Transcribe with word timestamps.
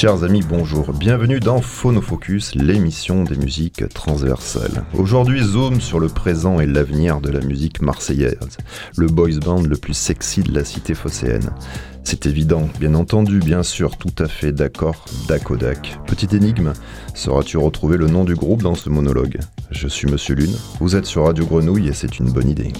Chers 0.00 0.24
amis, 0.24 0.40
bonjour. 0.48 0.94
Bienvenue 0.94 1.40
dans 1.40 1.60
Phonofocus, 1.60 2.54
l'émission 2.54 3.22
des 3.22 3.36
musiques 3.36 3.86
transversales. 3.90 4.82
Aujourd'hui, 4.94 5.42
zoom 5.42 5.78
sur 5.78 6.00
le 6.00 6.08
présent 6.08 6.58
et 6.58 6.64
l'avenir 6.64 7.20
de 7.20 7.28
la 7.28 7.40
musique 7.40 7.82
marseillaise, 7.82 8.56
le 8.96 9.08
boys 9.08 9.38
band 9.44 9.60
le 9.60 9.76
plus 9.76 9.92
sexy 9.92 10.42
de 10.42 10.54
la 10.54 10.64
cité 10.64 10.94
phocéenne. 10.94 11.50
C'est 12.02 12.24
évident, 12.24 12.66
bien 12.80 12.94
entendu, 12.94 13.40
bien 13.40 13.62
sûr, 13.62 13.98
tout 13.98 14.14
à 14.18 14.26
fait 14.26 14.52
d'accord, 14.52 15.04
Dakodak. 15.28 15.98
Petite 16.06 16.32
énigme, 16.32 16.72
sauras-tu 17.14 17.58
retrouver 17.58 17.98
le 17.98 18.06
nom 18.06 18.24
du 18.24 18.34
groupe 18.34 18.62
dans 18.62 18.76
ce 18.76 18.88
monologue? 18.88 19.38
Je 19.70 19.86
suis 19.86 20.10
Monsieur 20.10 20.34
Lune, 20.34 20.56
vous 20.80 20.96
êtes 20.96 21.04
sur 21.04 21.26
Radio 21.26 21.44
Grenouille 21.44 21.88
et 21.88 21.92
c'est 21.92 22.18
une 22.18 22.32
bonne 22.32 22.48
idée. 22.48 22.72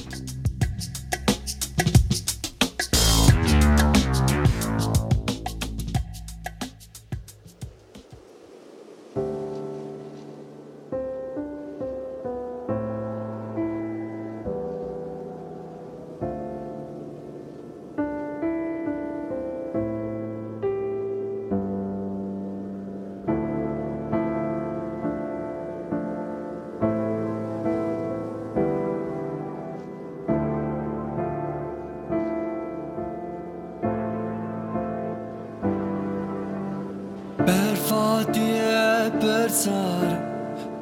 țară 39.50 40.18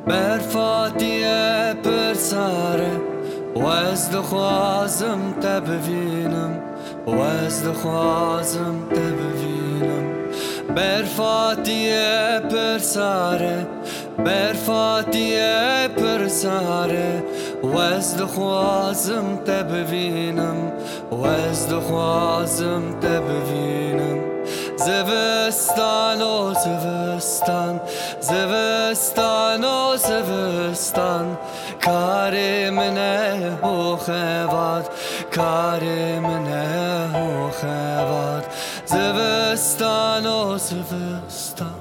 Per 0.05 0.41
fatie 0.41 1.77
për 1.85 2.15
sare 2.17 2.93
Wes 3.59 4.07
dhe 4.13 4.21
khazëm 4.31 5.25
të 5.43 5.55
bëvinëm 5.67 6.53
Wes 7.09 7.59
dhe 7.65 7.73
khazëm 7.83 8.79
të 8.93 9.07
bëvinëm 9.19 10.07
Per 10.77 11.09
fatie 11.17 12.05
për 12.53 12.85
sare 12.93 13.57
Per 14.21 14.61
fatie 14.67 15.51
për 15.99 16.29
sare 16.41 17.09
Wes 17.75 18.15
dhe 18.21 18.31
khazëm 18.37 19.35
të 19.49 19.61
bëvinëm 19.73 20.65
Wes 21.25 21.69
Zıvıstan 24.89 26.21
o 26.21 26.55
zıvıstan 26.55 27.81
Zıvıstan 28.21 29.63
o 29.63 29.97
zıvıstan 29.97 31.27
Karimine 31.81 33.41
o 33.63 33.99
hevat 34.07 34.91
Karimine 35.31 36.65
o 37.15 37.51
hevat 37.63 38.45
Zıvıstan 38.87 40.25
o 40.25 40.59
zıvıstan 40.59 41.79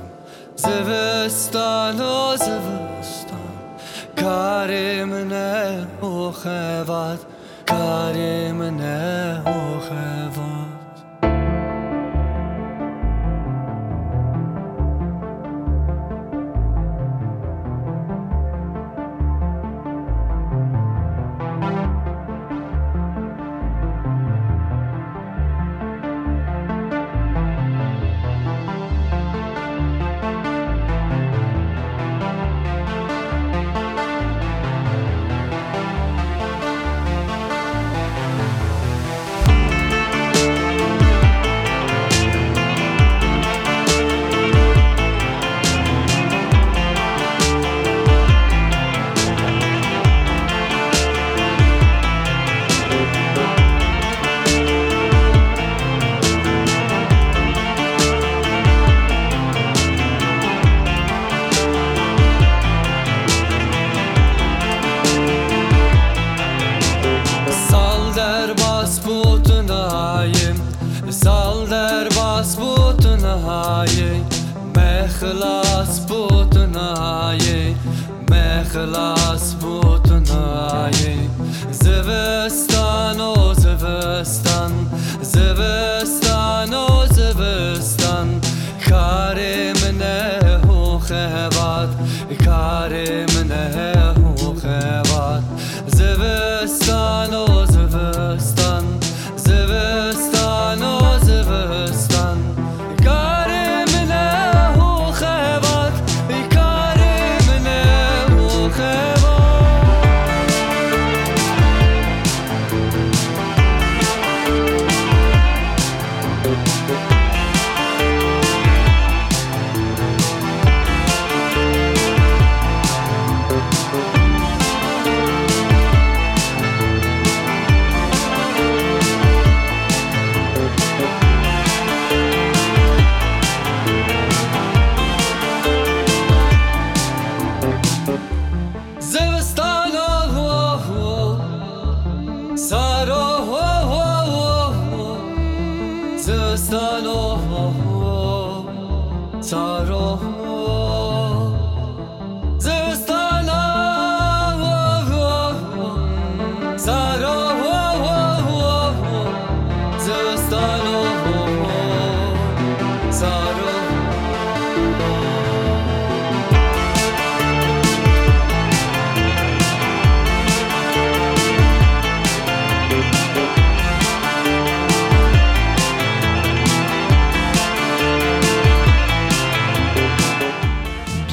Zıvıstan 0.56 2.00
o 2.00 2.38
zıvıstan 2.38 3.52
Karimine 4.16 5.80
o 6.02 6.34
hevat 6.44 7.20
Karimine 7.66 9.36
o 9.46 9.67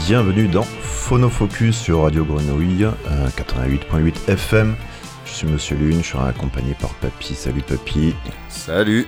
bienvenue 0.07 0.49
dans 0.49 0.65
Phonofocus 0.65 1.79
sur 1.79 2.03
Radio 2.03 2.27
Grenouille, 2.27 2.87
88.8 3.39 4.29
FM. 4.29 4.77
Je 5.25 5.31
suis 5.31 5.47
Monsieur 5.47 5.77
Lune, 5.77 5.99
je 6.03 6.09
suis 6.09 6.19
accompagné 6.19 6.75
par 6.79 6.91
Papy. 6.97 7.35
Salut 7.35 7.63
Papy. 7.63 8.15
Salut. 8.51 9.07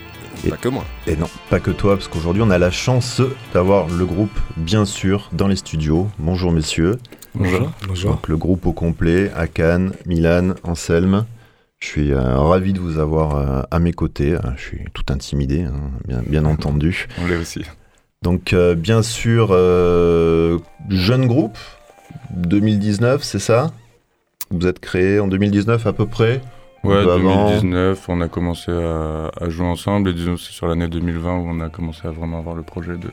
pas 0.49 0.57
que 0.57 0.69
moi. 0.69 0.87
Et 1.07 1.17
non, 1.17 1.29
pas 1.51 1.61
que 1.61 1.71
toi, 1.71 1.97
parce 1.97 2.09
qu'aujourd'hui 2.09 2.41
on 2.41 2.49
a 2.49 2.57
la 2.57 2.71
chance 2.71 3.21
d'avoir 3.53 3.89
le 3.89 4.07
groupe, 4.07 4.39
bien 4.57 4.87
sûr, 4.87 5.29
dans 5.33 5.49
les 5.49 5.57
studios. 5.57 6.09
Bonjour 6.19 6.51
messieurs. 6.51 6.99
Bonjour. 7.35 7.71
Bonjour. 7.87 8.13
Donc 8.13 8.29
le 8.29 8.39
groupe 8.39 8.65
au 8.65 8.73
complet, 8.73 9.31
Akan, 9.37 9.91
Milan, 10.07 10.55
Anselme. 10.65 11.27
Je 11.79 11.89
suis 11.89 12.13
euh, 12.15 12.39
ravi 12.39 12.73
de 12.73 12.81
vous 12.81 12.99
avoir 12.99 13.37
euh, 13.37 13.63
à 13.71 13.79
mes 13.81 13.93
côtés. 13.93 14.33
Euh, 14.33 14.41
Je 14.57 14.63
suis 14.63 14.85
tout 14.95 15.05
intimidé, 15.11 15.65
hein, 15.65 15.91
bien, 16.09 16.23
bien 16.27 16.47
entendu. 16.47 17.07
On 17.23 17.27
l'est 17.27 17.37
aussi. 17.37 17.65
Donc 18.27 18.53
euh, 18.53 18.75
bien 18.75 19.05
sûr, 19.05 19.51
euh, 19.53 20.59
jeune 20.89 21.29
groupe, 21.29 21.57
2019, 22.35 23.23
c'est 23.23 23.39
ça? 23.39 23.71
Vous 24.51 24.67
êtes 24.67 24.81
créé 24.81 25.21
en 25.21 25.29
2019 25.29 25.87
à 25.87 25.93
peu 25.93 26.07
près? 26.07 26.41
Ouais, 26.83 27.05
peu 27.05 27.13
avant. 27.13 27.51
2019, 27.51 28.09
on 28.09 28.21
a 28.21 28.27
commencé 28.27 28.73
à, 28.73 29.31
à 29.41 29.49
jouer 29.49 29.67
ensemble 29.67 30.11
et 30.11 30.13
disons 30.13 30.37
c'est 30.37 30.51
sur 30.51 30.67
l'année 30.67 30.89
2020 30.89 31.37
où 31.37 31.49
on 31.51 31.61
a 31.61 31.69
commencé 31.69 32.01
à 32.05 32.11
vraiment 32.11 32.41
avoir 32.41 32.57
le 32.57 32.65
projet 32.65 32.95
de, 32.97 33.11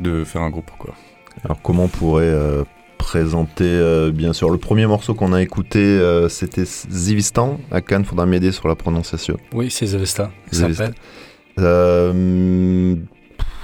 de 0.00 0.22
faire 0.22 0.42
un 0.42 0.50
groupe 0.50 0.70
quoi. 0.78 0.92
Alors 1.46 1.62
comment 1.62 1.84
on 1.84 1.88
pourrait 1.88 2.24
euh, 2.24 2.64
présenter, 2.98 3.64
euh, 3.64 4.10
bien 4.10 4.34
sûr, 4.34 4.50
le 4.50 4.58
premier 4.58 4.86
morceau 4.86 5.14
qu'on 5.14 5.32
a 5.32 5.40
écouté, 5.40 5.78
euh, 5.78 6.28
c'était 6.28 6.66
Zivistan. 6.66 7.58
Akan, 7.70 8.04
faudra 8.04 8.26
m'aider 8.26 8.52
sur 8.52 8.68
la 8.68 8.74
prononciation. 8.74 9.38
Oui, 9.54 9.70
c'est 9.70 9.86
Zavesta. 9.86 10.30
Ça 10.52 10.74
s'appelle. 10.74 10.92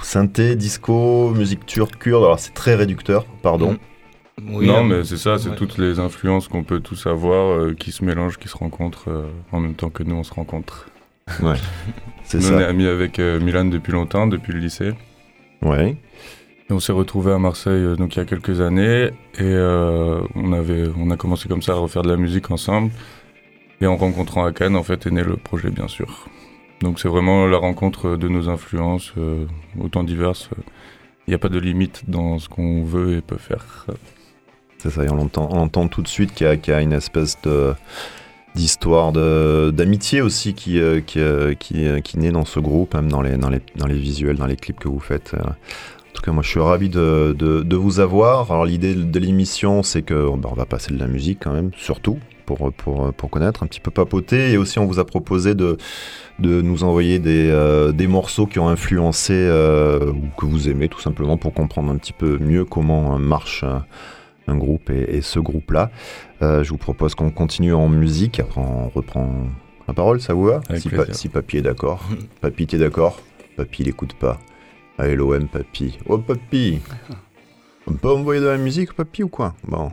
Synthé, 0.05 0.55
disco, 0.55 1.31
musique 1.31 1.65
turque, 1.65 1.97
kurde, 1.97 2.23
alors 2.23 2.39
c'est 2.39 2.53
très 2.53 2.75
réducteur, 2.75 3.25
pardon. 3.41 3.77
Oui, 4.51 4.67
non 4.67 4.77
euh, 4.77 4.83
mais 4.83 5.03
c'est 5.03 5.17
ça, 5.17 5.39
c'est 5.39 5.49
ouais. 5.49 5.55
toutes 5.55 5.79
les 5.79 5.99
influences 5.99 6.47
qu'on 6.47 6.63
peut 6.63 6.79
tous 6.79 7.07
avoir 7.07 7.51
euh, 7.51 7.73
qui 7.73 7.91
se 7.91 8.05
mélangent, 8.05 8.37
qui 8.37 8.47
se 8.47 8.55
rencontrent 8.55 9.09
euh, 9.09 9.25
en 9.51 9.59
même 9.59 9.73
temps 9.73 9.89
que 9.89 10.03
nous 10.03 10.15
on 10.15 10.23
se 10.23 10.33
rencontre. 10.33 10.89
C'est 12.23 12.37
Nous 12.37 12.51
on 12.51 12.59
est 12.59 12.63
ça. 12.63 12.69
amis 12.69 12.85
avec 12.85 13.17
euh, 13.17 13.39
Milan 13.39 13.65
depuis 13.65 13.93
longtemps, 13.93 14.27
depuis 14.27 14.53
le 14.53 14.59
lycée. 14.59 14.93
Ouais. 15.63 15.97
Et 16.69 16.73
on 16.73 16.79
s'est 16.79 16.93
retrouvés 16.93 17.31
à 17.31 17.39
Marseille 17.39 17.95
donc 17.97 18.15
il 18.15 18.19
y 18.19 18.21
a 18.21 18.25
quelques 18.25 18.61
années 18.61 19.05
et 19.05 19.41
euh, 19.41 20.21
on 20.35 20.53
avait 20.53 20.85
on 20.97 21.09
a 21.09 21.17
commencé 21.17 21.49
comme 21.49 21.63
ça 21.63 21.73
à 21.73 21.75
refaire 21.75 22.03
de 22.03 22.09
la 22.09 22.17
musique 22.17 22.51
ensemble 22.51 22.91
et 23.81 23.87
en 23.87 23.97
rencontrant 23.97 24.45
Akan 24.45 24.75
en 24.75 24.83
fait 24.83 25.07
est 25.07 25.11
né 25.11 25.23
le 25.23 25.37
projet 25.37 25.71
bien 25.71 25.87
sûr. 25.87 26.27
Donc 26.81 26.99
c'est 26.99 27.07
vraiment 27.07 27.47
la 27.47 27.57
rencontre 27.57 28.15
de 28.15 28.27
nos 28.27 28.49
influences 28.49 29.13
euh, 29.17 29.45
autant 29.79 30.03
diverses. 30.03 30.49
Il 31.27 31.31
n'y 31.31 31.35
a 31.35 31.39
pas 31.39 31.49
de 31.49 31.57
limite 31.59 32.03
dans 32.07 32.37
ce 32.37 32.47
qu'on 32.49 32.83
veut 32.83 33.17
et 33.17 33.21
peut 33.21 33.37
faire. 33.37 33.85
C'est 34.77 34.91
ça, 34.91 35.01
on 35.11 35.19
entend, 35.19 35.87
tout 35.87 36.03
de 36.03 36.07
suite 36.07 36.33
qu'il 36.35 36.45
y, 36.45 36.71
a- 36.71 36.81
une 36.81 36.93
espèce 36.93 37.37
d'histoire 38.53 39.11
d'amitié 39.11 40.21
aussi 40.21 40.53
qui, 40.53 40.79
euh, 40.79 41.01
qui, 41.01 41.19
euh, 41.19 41.55
euh, 41.75 42.01
naît 42.15 42.31
dans 42.31 42.45
ce 42.45 42.59
groupe, 42.59 42.93
même 42.93 43.09
dans 43.11 43.21
les, 43.21 43.39
visuels, 43.97 44.37
dans 44.37 44.45
les 44.45 44.55
clips 44.55 44.79
que 44.79 44.87
vous 44.87 44.99
faites. 44.99 45.33
euh. 45.33 45.39
En 45.47 46.13
tout 46.13 46.21
cas, 46.21 46.31
moi, 46.31 46.43
je 46.43 46.49
suis 46.49 46.59
ravi 46.59 46.89
de 46.89 47.75
vous 47.75 47.99
avoir. 47.99 48.51
Alors, 48.51 48.65
l'idée 48.65 48.93
de 48.93 49.19
l'émission, 49.19 49.81
c'est 49.81 50.03
que 50.03 50.29
bah, 50.37 50.49
on 50.51 50.55
va 50.55 50.65
passer 50.65 50.93
de 50.93 50.99
la 50.99 51.07
musique 51.07 51.39
quand 51.43 51.51
même, 51.53 51.71
surtout 51.75 52.19
pour, 52.45 52.71
pour, 52.73 53.13
pour 53.13 53.29
connaître, 53.29 53.63
un 53.63 53.67
petit 53.67 53.79
peu 53.79 53.91
papoter. 53.91 54.51
Et 54.51 54.57
aussi, 54.57 54.79
on 54.79 54.85
vous 54.85 54.99
a 54.99 55.05
proposé 55.05 55.55
de, 55.55 55.77
de 56.39 56.61
nous 56.61 56.83
envoyer 56.83 57.19
des, 57.19 57.49
euh, 57.49 57.91
des 57.91 58.07
morceaux 58.07 58.45
qui 58.45 58.59
ont 58.59 58.67
influencé 58.67 59.33
euh, 59.33 60.11
ou 60.11 60.27
que 60.39 60.45
vous 60.45 60.69
aimez, 60.69 60.87
tout 60.87 61.01
simplement, 61.01 61.37
pour 61.37 61.53
comprendre 61.53 61.91
un 61.91 61.97
petit 61.97 62.13
peu 62.13 62.37
mieux 62.37 62.65
comment 62.65 63.15
euh, 63.15 63.17
marche 63.17 63.65
un 64.47 64.57
groupe 64.57 64.89
et, 64.89 65.17
et 65.17 65.21
ce 65.21 65.39
groupe-là. 65.39 65.91
Euh, 66.41 66.63
je 66.63 66.69
vous 66.69 66.77
propose 66.77 67.15
qu'on 67.15 67.31
continue 67.31 67.73
en 67.73 67.87
musique, 67.89 68.39
après 68.39 68.61
on 68.61 68.89
reprend 68.89 69.31
la 69.87 69.93
parole, 69.93 70.19
ça 70.19 70.33
vous 70.33 70.45
va 70.45 70.61
si, 70.77 70.89
si 71.11 71.29
Papy 71.29 71.57
est 71.57 71.61
d'accord. 71.61 72.03
Papy, 72.41 72.67
t'es 72.67 72.77
d'accord? 72.77 73.21
Papy, 73.55 73.83
il 73.83 73.89
écoute 73.89 74.13
pas. 74.15 74.39
Ah, 74.97 75.07
LOM, 75.07 75.47
Papy. 75.47 75.97
Oh, 76.07 76.17
Papy 76.17 76.79
On 77.87 77.93
peut 77.93 78.09
envoyer 78.09 78.41
de 78.41 78.47
la 78.47 78.57
musique, 78.57 78.93
Papy, 78.93 79.23
ou 79.23 79.29
quoi? 79.29 79.53
Bon. 79.67 79.91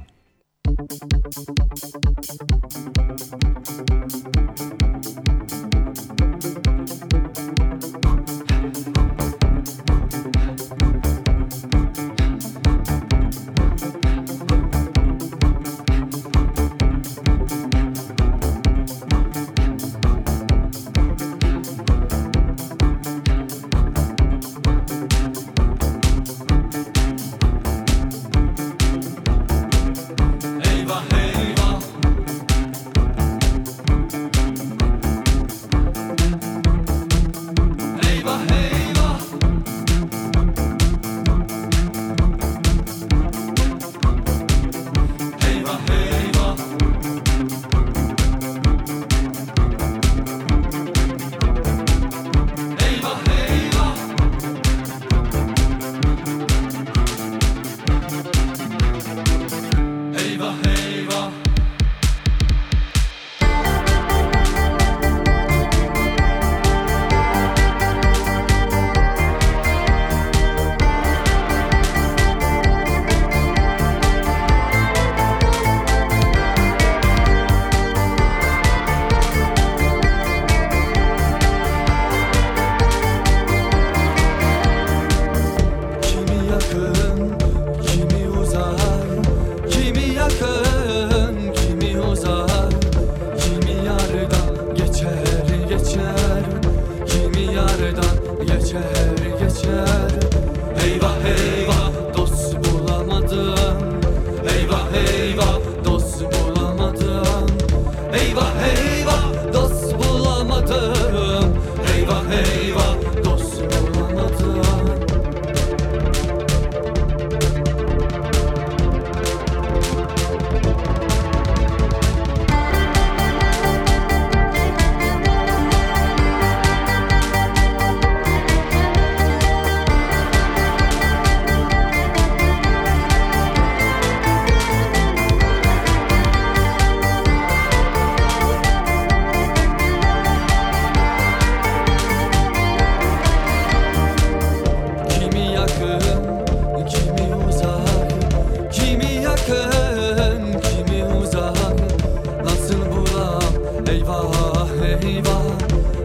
Eyvah 153.92 154.68
eyvah 155.04 155.44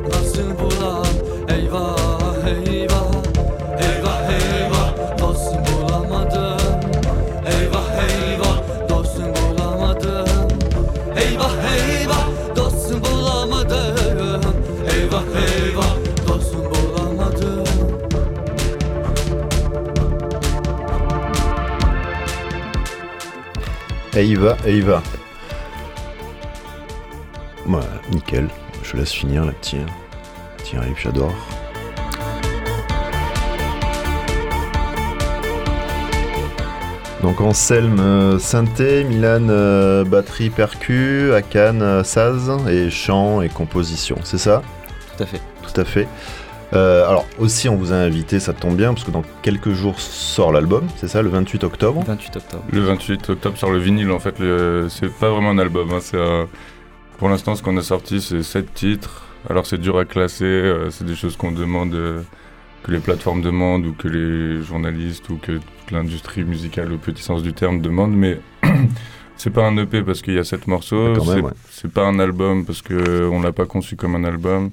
nasıl 0.08 0.60
bulam 0.60 1.06
Eyvah 1.50 2.48
eyvah 2.48 3.12
eyvah 3.80 4.30
eyvah 4.32 5.18
Dost 5.20 5.56
bulamadım 5.56 6.82
Eyvah 7.46 7.90
eyvah 8.04 8.90
dost 8.90 9.18
bulamadım 9.18 10.48
Eyvah 11.16 11.56
eyvah 11.76 12.28
dost 12.56 12.92
bulamadım 12.92 14.42
Eyvah 14.94 15.24
eyvah 15.46 15.96
dost 16.28 16.56
bulamadım 16.56 17.64
Eyvah 24.16 24.66
eyvah. 24.66 25.17
Laisse 28.98 29.12
finir 29.14 29.46
la 29.46 29.52
petite. 29.54 29.80
Petit 30.58 30.78
riff, 30.78 30.98
j'adore. 31.02 31.34
Donc 37.24 37.42
Anselme 37.42 38.00
euh, 38.00 38.40
synthé, 38.40 39.04
Milan 39.04 39.48
euh, 39.50 40.04
batterie 40.04 40.50
percu, 40.52 41.34
Akan 41.34 41.82
euh, 41.82 42.04
saz 42.04 42.52
et 42.70 42.90
chant 42.92 43.42
et 43.42 43.50
composition, 43.50 44.18
c'est 44.24 44.38
ça? 44.38 44.62
Tout 45.18 45.24
à 45.24 45.26
fait. 45.26 45.42
Tout 45.64 45.82
à 45.82 45.84
fait. 45.84 46.08
Euh, 46.74 47.08
alors 47.08 47.26
aussi 47.40 47.70
on 47.70 47.76
vous 47.76 47.92
a 47.92 47.96
invité, 47.96 48.40
ça 48.40 48.54
tombe 48.54 48.76
bien 48.76 48.94
parce 48.94 49.04
que 49.06 49.12
dans 49.12 49.24
quelques 49.42 49.72
jours 49.72 50.00
sort 50.00 50.52
l'album, 50.52 50.86
c'est 50.98 51.08
ça, 51.08 51.22
le 51.24 51.30
28 51.30 51.64
octobre? 51.64 52.04
28 52.06 52.36
octobre. 52.38 52.64
Le 52.72 52.82
28 52.82 53.30
octobre 53.32 53.58
sur 53.58 53.72
le 53.72 53.80
vinyle, 53.80 54.12
en 54.12 54.20
fait, 54.20 54.38
le- 54.40 54.88
c'est 54.90 55.12
pas 55.12 55.30
vraiment 55.30 55.50
un 55.50 55.58
album. 55.60 55.92
hein, 55.94 56.00
c'est 56.02 56.20
un- 56.22 56.48
Pour 57.18 57.30
l'instant, 57.30 57.56
ce 57.56 57.64
qu'on 57.64 57.76
a 57.78 57.82
sorti, 57.82 58.22
c'est 58.22 58.44
7 58.44 58.74
titres. 58.74 59.24
Alors 59.50 59.66
c'est 59.66 59.80
dur 59.80 59.98
à 59.98 60.06
classer, 60.06 60.46
euh, 60.46 60.90
c'est 60.92 61.06
des 61.06 61.16
choses 61.16 61.36
qu'on 61.36 61.52
demande, 61.52 61.94
euh, 61.96 62.22
que 62.84 62.92
les 62.92 63.00
plateformes 63.00 63.42
demandent 63.42 63.86
ou 63.86 63.94
que 63.94 64.08
les 64.08 64.62
journalistes 64.62 65.30
ou 65.30 65.38
que 65.38 65.54
toute 65.54 65.92
l'industrie 65.92 66.44
musicale 66.44 66.92
au 66.92 66.98
petit 66.98 67.24
sens 67.24 67.42
du 67.42 67.54
terme 67.54 67.82
demande, 67.82 68.14
mais 68.14 68.40
c'est 69.38 69.52
pas 69.52 69.66
un 69.66 69.78
EP 69.78 70.04
parce 70.04 70.22
qu'il 70.22 70.34
y 70.34 70.40
a 70.40 70.44
7 70.44 70.68
morceaux, 70.68 71.14
même, 71.14 71.52
c'est 71.70 71.86
ouais. 71.86 71.92
pas 71.92 72.06
un 72.06 72.20
album 72.20 72.66
parce 72.66 72.82
que 72.82 73.28
on 73.32 73.42
l'a 73.42 73.54
pas 73.54 73.66
conçu 73.66 73.96
comme 73.96 74.16
un 74.16 74.24
album. 74.24 74.72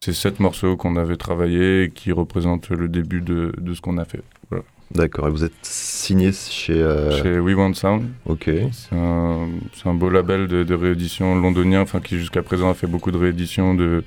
C'est 0.00 0.12
7 0.12 0.38
morceaux 0.40 0.76
qu'on 0.76 0.96
avait 0.96 1.16
travaillés 1.16 1.84
et 1.84 1.90
qui 1.90 2.12
représentent 2.12 2.70
le 2.70 2.88
début 2.88 3.20
de, 3.20 3.52
de 3.58 3.74
ce 3.74 3.80
qu'on 3.80 3.98
a 3.98 4.04
fait. 4.04 4.22
D'accord, 4.92 5.28
et 5.28 5.30
vous 5.30 5.44
êtes 5.44 5.52
signé 5.62 6.30
chez... 6.32 6.80
euh, 6.80 7.10
Chez 7.22 7.38
We 7.40 7.54
Want 7.56 7.74
Sound. 7.74 8.08
Ok, 8.26 8.48
C'est 8.72 8.94
un, 8.94 9.94
beau 9.94 10.08
label 10.10 10.46
de, 10.46 10.62
de 10.62 10.74
réédition 10.74 11.34
londonien, 11.34 11.80
enfin 11.80 12.00
qui 12.00 12.18
jusqu'à 12.18 12.42
présent 12.42 12.70
a 12.70 12.74
fait 12.74 12.86
beaucoup 12.86 13.10
de 13.10 13.18
rééditions 13.18 13.74
de 13.74 14.04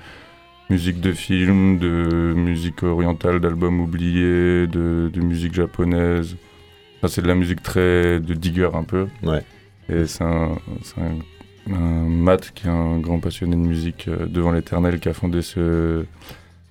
musique 0.69 1.01
de 1.01 1.12
film, 1.12 1.77
de 1.79 2.34
musique 2.36 2.84
orientale, 2.84 3.39
d'albums 3.39 3.79
oubliés, 3.81 4.67
de, 4.67 5.10
de 5.13 5.22
musique 5.22 5.53
japonaise. 5.53 6.36
Enfin, 6.98 7.07
c'est 7.10 7.22
de 7.22 7.27
la 7.27 7.36
musique 7.36 7.62
très 7.63 8.19
de 8.19 8.34
digger 8.34 8.69
un 8.74 8.84
peu. 8.84 9.07
Ouais. 9.24 9.43
Et 9.89 10.05
c'est 10.05 10.24
un, 10.24 10.57
un, 10.98 11.74
un 11.74 11.79
Matt 12.07 12.51
qui 12.53 12.67
est 12.67 12.69
un 12.69 12.98
grand 13.00 13.19
passionné 13.19 13.55
de 13.55 13.62
musique 13.62 14.07
euh, 14.07 14.25
devant 14.25 14.51
l'éternel 14.51 15.00
qui 15.00 15.10
a 15.10 15.13
fondé 15.13 15.41
ce, 15.41 16.05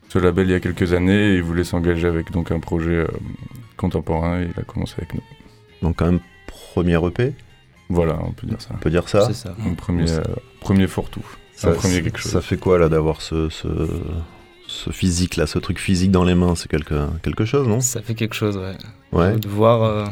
ce 0.09 0.19
label 0.19 0.49
il 0.49 0.53
y 0.53 0.55
a 0.55 0.61
quelques 0.61 0.93
années 0.93 1.33
et 1.33 1.35
il 1.37 1.43
voulait 1.43 1.65
s'engager 1.65 2.07
avec 2.07 2.31
donc 2.31 2.51
un 2.53 2.61
projet 2.61 2.91
euh, 2.99 3.07
contemporain 3.77 4.41
et 4.43 4.49
il 4.55 4.61
a 4.61 4.65
commencé 4.65 4.95
avec 4.99 5.15
nous. 5.15 5.23
donc 5.83 5.97
quand 5.97 6.07
même 6.07 6.21
premier 6.47 6.99
EP, 7.07 7.35
Voilà, 7.89 8.19
on 8.23 8.33
peut 8.33 8.47
dire 8.47 8.61
ça. 8.61 8.71
on 8.75 8.79
peut 8.79 8.91
dire 8.91 9.09
ça 9.09 9.27
C'est 9.27 9.35
ça. 9.35 9.55
Un 9.65 9.75
premier, 9.75 10.11
euh, 10.11 10.23
premier 10.61 10.87
fourre-tout. 10.87 11.25
C'est 11.55 11.63
ça, 11.63 11.69
un 11.69 11.73
premier 11.75 12.03
quelque 12.03 12.19
chose. 12.19 12.33
ça 12.33 12.41
fait 12.41 12.57
quoi 12.57 12.79
là 12.79 12.89
d'avoir 12.89 13.21
ce, 13.23 13.49
ce, 13.49 13.69
ce 14.67 14.91
physique 14.91 15.37
là, 15.37 15.47
ce 15.47 15.59
truc 15.59 15.79
physique 15.79 16.11
dans 16.11 16.25
les 16.25 16.35
mains, 16.35 16.55
c'est 16.55 16.69
quelque, 16.71 17.09
quelque 17.23 17.45
chose, 17.45 17.67
non? 17.69 17.81
Ça 17.81 18.03
fait 18.03 18.15
quelque 18.15 18.35
chose, 18.35 18.57
ouais. 18.57 18.77
Ouais, 19.13 19.37
De 19.39 19.49
voir, 19.49 19.83
euh, 19.83 20.05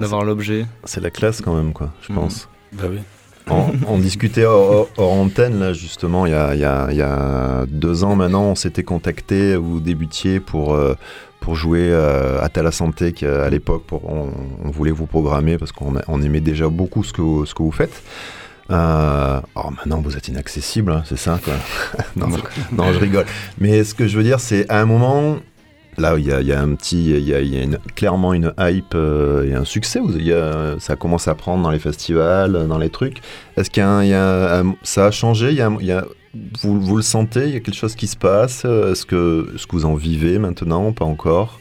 d'avoir 0.00 0.24
l'objet. 0.24 0.66
c'est 0.84 1.00
la 1.00 1.10
classe 1.10 1.40
quand 1.40 1.54
même, 1.56 1.72
quoi, 1.72 1.92
je 2.02 2.12
Mhm. 2.12 2.18
pense. 2.20 2.48
Bah 2.72 2.84
oui. 2.90 2.98
On, 3.48 3.66
on 3.86 3.98
discutait 3.98 4.44
hors, 4.44 4.88
hors 4.96 5.12
antenne, 5.12 5.60
là, 5.60 5.72
justement, 5.72 6.26
il 6.26 6.32
y 6.32 6.34
a, 6.34 6.54
il 6.54 6.60
y 6.60 6.64
a- 6.64 6.88
il 6.90 6.96
y 6.96 7.02
a 7.02 7.64
deux 7.68 8.02
ans 8.02 8.16
maintenant, 8.16 8.42
on 8.42 8.54
s'était 8.56 8.82
contacté, 8.82 9.54
vous 9.54 9.78
débutiez 9.78 10.40
pour, 10.40 10.74
euh, 10.74 10.94
pour 11.38 11.54
jouer 11.54 11.88
euh, 11.92 12.42
à 12.42 12.48
Tala 12.48 12.72
Santé, 12.72 13.12
qui, 13.12 13.24
euh, 13.24 13.46
à 13.46 13.50
l'époque, 13.50 13.84
on, 13.92 14.30
on 14.64 14.70
voulait 14.70 14.90
vous 14.90 15.06
programmer 15.06 15.58
parce 15.58 15.70
qu'on 15.70 15.94
on 16.08 16.22
aimait 16.22 16.40
déjà 16.40 16.68
beaucoup 16.68 17.04
ce 17.04 17.12
que 17.12 17.22
vous, 17.22 17.46
ce 17.46 17.54
que 17.54 17.62
vous 17.62 17.70
faites. 17.70 18.02
Euh, 18.72 19.40
oh, 19.54 19.70
maintenant, 19.70 20.00
vous 20.00 20.16
êtes 20.16 20.26
inaccessible, 20.26 20.90
hein, 20.90 21.02
c'est 21.06 21.16
ça, 21.18 21.38
quoi. 21.44 21.54
non, 22.16 22.26
je- 22.36 22.74
non, 22.76 22.92
je 22.92 22.98
rigole. 22.98 23.26
Mais 23.60 23.84
ce 23.84 23.94
que 23.94 24.08
je 24.08 24.16
veux 24.16 24.24
dire, 24.24 24.40
c'est 24.40 24.68
à 24.68 24.80
un 24.80 24.86
moment, 24.86 25.36
là, 25.98 26.16
il 26.18 26.26
y 26.26 26.32
a, 26.32 26.40
y 26.40 26.52
a 26.52 26.60
un 26.60 26.74
petit, 26.74 27.10
il 27.10 27.28
y 27.28 27.34
a, 27.34 27.78
clairement 27.94 28.34
une 28.34 28.52
hype 28.58 28.94
euh, 28.94 29.44
et 29.44 29.54
un 29.54 29.64
succès. 29.64 30.00
Ça 30.78 30.96
commence 30.96 31.28
à 31.28 31.34
prendre 31.34 31.62
dans 31.62 31.70
les 31.70 31.78
festivals, 31.78 32.66
dans 32.66 32.78
les 32.78 32.90
trucs. 32.90 33.20
Est-ce 33.56 33.70
qu'il 33.70 33.82
ça 34.82 35.06
a 35.06 35.10
changé? 35.10 35.56
Vous, 36.62 36.96
le 36.96 37.02
sentez? 37.02 37.44
Il 37.46 37.54
y 37.54 37.56
a 37.56 37.60
quelque 37.60 37.74
chose 37.74 37.94
qui 37.94 38.06
se 38.06 38.16
passe? 38.16 38.64
Est-ce 38.64 39.06
que, 39.06 39.52
est-ce 39.54 39.66
que 39.66 39.72
vous 39.76 39.86
en 39.86 39.94
vivez 39.94 40.38
maintenant 40.38 40.92
Pas 40.92 41.06
encore? 41.06 41.60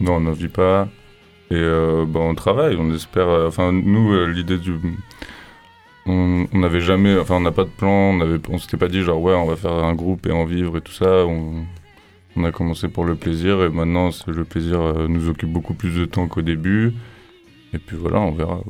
Non, 0.00 0.14
on 0.16 0.20
n'en 0.20 0.32
vit 0.32 0.48
pas. 0.48 0.88
Et 1.50 1.54
euh, 1.56 2.04
bah, 2.06 2.20
on 2.20 2.34
travaille, 2.34 2.76
on 2.76 2.92
espère. 2.94 3.28
euh, 3.28 3.48
Enfin, 3.48 3.72
nous, 3.72 4.12
euh, 4.12 4.26
l'idée 4.26 4.58
du. 4.58 4.74
On 6.06 6.46
n'avait 6.54 6.80
jamais. 6.80 7.18
Enfin, 7.18 7.36
on 7.36 7.40
n'a 7.40 7.52
pas 7.52 7.64
de 7.64 7.70
plan, 7.70 7.88
on 7.90 8.20
avait, 8.20 8.38
s'était 8.58 8.76
pas 8.76 8.88
dit 8.88 9.02
genre, 9.02 9.20
ouais, 9.20 9.34
on 9.34 9.46
va 9.46 9.56
faire 9.56 9.72
un 9.72 9.94
groupe 9.94 10.26
et 10.26 10.32
en 10.32 10.44
vivre 10.44 10.76
et 10.78 10.80
tout 10.80 10.92
ça. 10.92 11.24
On 12.36 12.44
a 12.44 12.52
commencé 12.52 12.88
pour 12.88 13.04
le 13.04 13.14
plaisir 13.14 13.62
et 13.62 13.68
maintenant, 13.68 14.10
c'est- 14.12 14.30
le 14.30 14.44
plaisir 14.44 14.80
euh, 14.80 15.06
nous 15.08 15.28
occupe 15.28 15.50
beaucoup 15.52 15.74
plus 15.74 15.94
de 15.96 16.04
temps 16.04 16.26
qu'au 16.28 16.42
début. 16.42 16.92
Et 17.74 17.78
puis 17.78 17.96
voilà, 17.96 18.18
on 18.20 18.32
verra. 18.32 18.60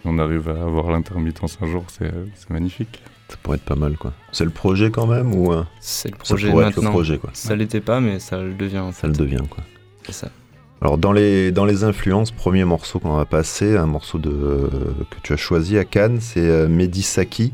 Si 0.00 0.06
on 0.06 0.18
arrive 0.18 0.48
à 0.48 0.62
avoir 0.62 0.90
l'intermittence 0.90 1.58
un 1.60 1.66
jour, 1.66 1.84
c'est 1.88 2.10
c'est 2.34 2.50
magnifique. 2.50 3.00
Ça 3.28 3.36
pourrait 3.42 3.56
être 3.58 3.64
pas 3.64 3.74
mal, 3.76 3.96
quoi. 3.98 4.14
C'est 4.32 4.44
le 4.44 4.50
projet 4.50 4.90
quand 4.90 5.06
même 5.06 5.34
ou 5.34 5.52
euh, 5.52 5.62
C'est 5.80 6.10
le 6.10 6.16
ça 6.22 6.34
projet 6.34 6.50
pourrait 6.50 6.68
être 6.68 6.80
le 6.82 6.88
projet, 6.88 7.18
quoi 7.18 7.30
Ça 7.34 7.54
l'était 7.54 7.82
pas, 7.82 8.00
mais 8.00 8.18
ça 8.20 8.40
le 8.40 8.54
devient 8.54 8.78
en 8.78 8.92
Ça 8.92 9.02
fait. 9.02 9.06
le 9.08 9.12
devient, 9.12 9.44
quoi. 9.50 9.62
C'est 10.06 10.12
ça. 10.12 10.30
Alors 10.80 10.96
dans 10.96 11.12
les, 11.12 11.50
dans 11.52 11.64
les 11.66 11.82
influences, 11.84 12.30
premier 12.30 12.64
morceau 12.64 13.00
qu'on 13.00 13.16
va 13.16 13.24
passer, 13.24 13.76
un 13.76 13.86
morceau 13.86 14.18
de, 14.18 14.30
que 15.10 15.16
tu 15.24 15.32
as 15.32 15.36
choisi 15.36 15.76
à 15.76 15.84
Cannes, 15.84 16.20
c'est 16.20 16.40
euh, 16.48 16.68
Medisaki, 16.68 17.52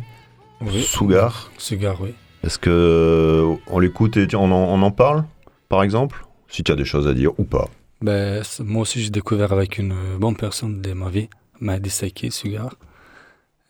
Oui. 0.60 0.82
Sugar. 0.82 1.50
Sugar, 1.58 1.96
oui. 2.02 2.10
Est-ce 2.44 2.58
que 2.58 2.68
euh, 2.70 3.54
on 3.68 3.78
l'écoute 3.78 4.16
et 4.18 4.26
on 4.36 4.44
en, 4.44 4.50
on 4.52 4.82
en 4.82 4.90
parle, 4.90 5.24
par 5.68 5.82
exemple? 5.82 6.24
Si 6.48 6.62
tu 6.62 6.70
as 6.70 6.76
des 6.76 6.84
choses 6.84 7.08
à 7.08 7.14
dire 7.14 7.32
ou 7.38 7.44
pas. 7.44 7.68
Ben, 8.02 8.42
moi 8.60 8.82
aussi, 8.82 9.00
j'ai 9.02 9.10
découvert 9.10 9.52
avec 9.52 9.78
une 9.78 9.94
bonne 10.18 10.36
personne 10.36 10.82
de 10.82 10.92
ma 10.92 11.08
vie, 11.08 11.28
Mahdi 11.60 11.88
Saki, 11.90 12.30
Sugar. 12.30 12.74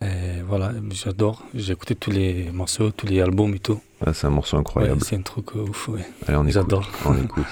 Et 0.02 0.42
voilà, 0.46 0.72
j'adore. 0.90 1.42
J'ai 1.54 1.72
écouté 1.72 1.94
tous 1.94 2.10
les 2.10 2.50
morceaux, 2.52 2.90
tous 2.90 3.06
les 3.06 3.20
albums 3.20 3.54
et 3.54 3.60
tout. 3.60 3.80
Ah, 4.04 4.12
c'est 4.12 4.26
un 4.26 4.30
morceau 4.30 4.56
Ouais, 4.56 4.60
incroyable. 4.60 5.00
c'est 5.02 5.16
un 5.16 5.22
truc 5.22 5.54
ouf, 5.54 5.88
ouais. 5.88 6.04
Allez, 6.26 6.36
on 6.36 6.42
écoute. 6.42 6.52
J'adore. 6.52 6.90
On 7.06 7.14
écoute. 7.22 7.46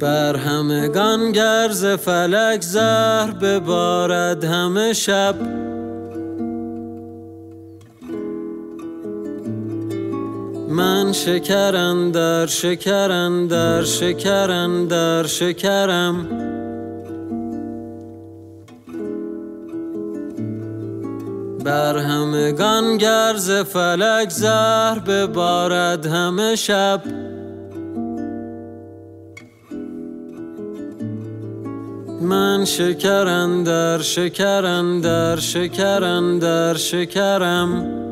بر 0.00 0.36
همگان 0.36 1.32
گرز 1.32 1.86
فلک 1.86 2.62
زهر 2.62 3.30
ببارد 3.30 4.44
همه 4.44 4.92
شب. 4.92 5.34
من 10.68 11.12
شکرم 11.12 12.12
در 12.12 12.46
شکرم 12.46 13.48
در 13.48 13.82
شکرم 13.82 14.88
در 14.88 15.26
شکرم. 15.26 16.26
بر 21.64 21.98
همگان 21.98 22.96
گرز 22.96 23.50
فلک 23.50 24.30
زهر 24.30 24.98
ببارد 24.98 26.06
همه 26.06 26.56
شب. 26.56 27.23
من 32.34 32.64
شکرم 32.64 33.64
در 33.64 33.98
شکرم 33.98 35.00
در 35.00 35.36
شکرم 35.36 36.38
در 36.38 36.74
شکرم. 36.74 38.03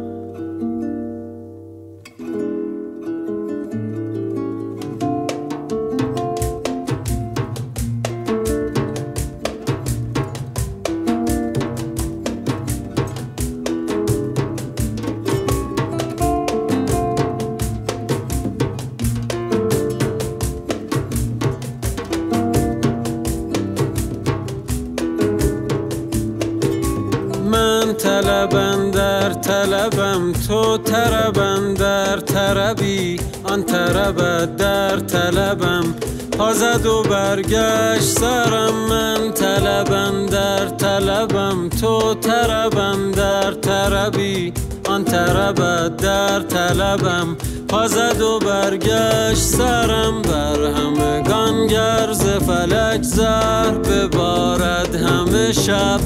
طلبم 28.22 28.90
در 28.90 29.32
طلبم 29.32 30.32
تو 30.32 30.78
طربم 30.78 31.74
در 31.74 32.16
طربی. 32.16 33.20
آن 33.44 33.62
طربت 33.62 34.56
در 34.56 34.96
طلبم. 34.98 35.94
پازد 36.38 36.86
و 36.86 37.02
برگشت 37.02 38.02
سرم 38.02 38.74
من. 38.88 39.32
طلبم 39.32 40.26
در 40.26 40.68
طلبم 40.68 41.68
تو 41.68 42.14
طربم 42.14 43.12
در 43.12 43.52
طربی. 43.52 44.52
آن 44.88 45.04
طربت 45.04 45.96
در 45.96 46.40
طلبم. 46.40 47.36
پازد 47.68 48.20
و 48.20 48.38
برگشت 48.38 49.42
سرم 49.42 50.22
بر 50.22 50.64
همگان 50.64 51.66
گرز 51.66 52.22
فلک 52.22 53.02
زهر 53.02 53.70
ببارد 53.70 54.94
همه 54.94 55.52
شب. 55.52 56.00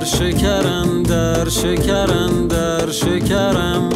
در 0.00 0.06
شکرم 0.06 1.02
در 1.02 1.48
شکرم 1.48 2.48
در 2.48 2.90
شکرم. 2.90 3.88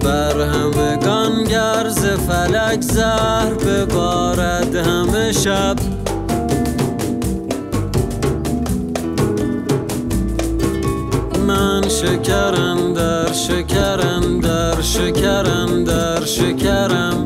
بر 0.00 0.40
همگان 0.40 1.44
گرز 1.44 2.06
فلک 2.06 2.80
زهر 2.80 3.54
ببارد 3.54 4.74
همه 4.76 5.32
شب. 5.32 5.76
من 11.46 11.88
شکرم 11.88 12.94
در 12.94 13.32
شکرم 13.32 14.40
در 14.40 14.80
شکرم 14.80 15.84
در 15.84 16.24
شکرم. 16.24 17.21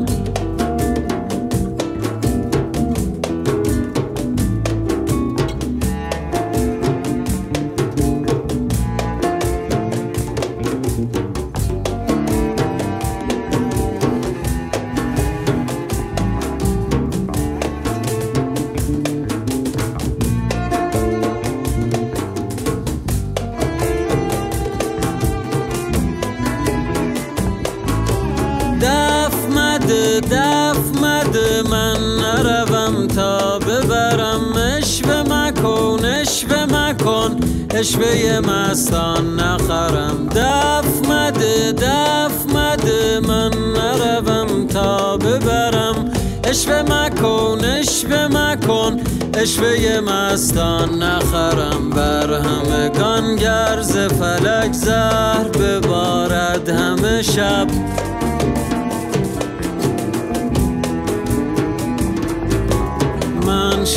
اشوه 37.77 38.39
مستان 38.39 39.35
نخرم. 39.35 40.29
دف 40.35 41.09
مده 41.09 41.71
دف 41.71 42.55
مده 42.55 43.19
من 43.19 43.51
نروم 43.73 44.67
تا 44.67 45.17
ببرم. 45.17 46.11
اشوه 46.43 46.81
مکن 46.81 47.65
اشوه 47.65 48.27
مکن. 48.27 48.99
اشوه 49.33 49.99
مستان 49.99 51.03
نخرم. 51.03 51.89
بر 51.89 52.33
همگان 52.33 53.35
گرز 53.35 53.97
فلک 53.97 54.73
زهر 54.73 55.47
ببارد 55.47 56.69
همه 56.69 57.21
شب. 57.21 57.67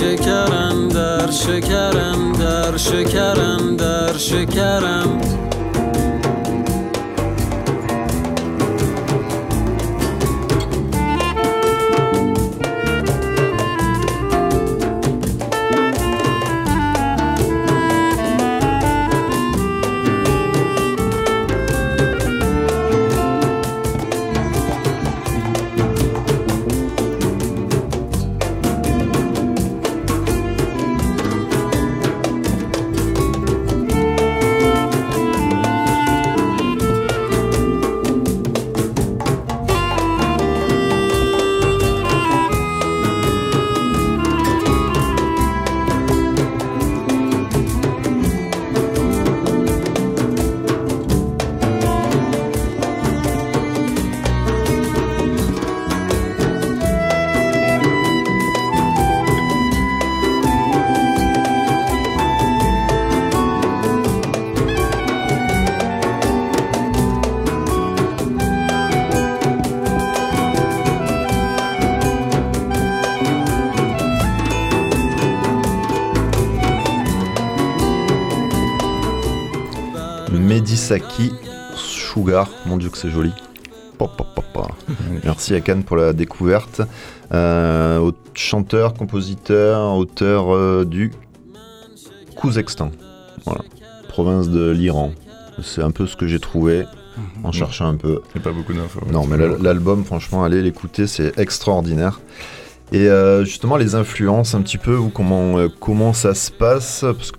شکرم 0.00 0.88
در 0.88 1.30
شکرم 1.30 2.32
در 2.32 2.76
شکرم 2.76 3.76
در 3.76 4.16
شکرم. 4.18 5.20
Medisaki 80.90 81.32
Sugar, 81.76 82.48
mon 82.66 82.76
dieu 82.76 82.90
que 82.90 82.98
c'est 82.98 83.10
joli. 83.10 83.32
Merci 85.24 85.54
à 85.54 85.60
Cannes 85.60 85.84
pour 85.84 85.96
la 85.96 86.12
découverte. 86.12 86.80
Euh, 87.32 88.10
chanteur, 88.34 88.94
compositeur, 88.94 89.94
auteur 89.94 90.52
euh, 90.54 90.84
du 90.84 91.12
Kouzestan, 92.34 92.90
voilà. 93.44 93.60
province 94.08 94.48
de 94.48 94.70
l'Iran. 94.70 95.12
C'est 95.62 95.82
un 95.82 95.90
peu 95.90 96.06
ce 96.06 96.16
que 96.16 96.26
j'ai 96.26 96.40
trouvé 96.40 96.86
en 97.44 97.52
cherchant 97.52 97.86
un 97.86 97.96
peu. 97.96 98.22
Il 98.34 98.40
n'y 98.40 98.46
a 98.46 98.50
pas 98.50 98.56
beaucoup 98.56 98.72
d'infos. 98.72 99.00
Non, 99.12 99.26
mais 99.26 99.36
la- 99.36 99.58
l'album, 99.58 100.04
franchement, 100.04 100.42
allez 100.42 100.62
l'écouter, 100.62 101.06
c'est 101.06 101.38
extraordinaire. 101.38 102.20
Et 102.92 103.06
euh, 103.08 103.44
justement, 103.44 103.76
les 103.76 103.94
influences, 103.94 104.54
un 104.54 104.62
petit 104.62 104.78
peu, 104.78 104.94
vous, 104.94 105.10
comment, 105.10 105.58
euh, 105.58 105.68
comment 105.78 106.12
ça 106.12 106.34
se 106.34 106.50
passe 106.50 107.00
Parce 107.02 107.30
que 107.30 107.38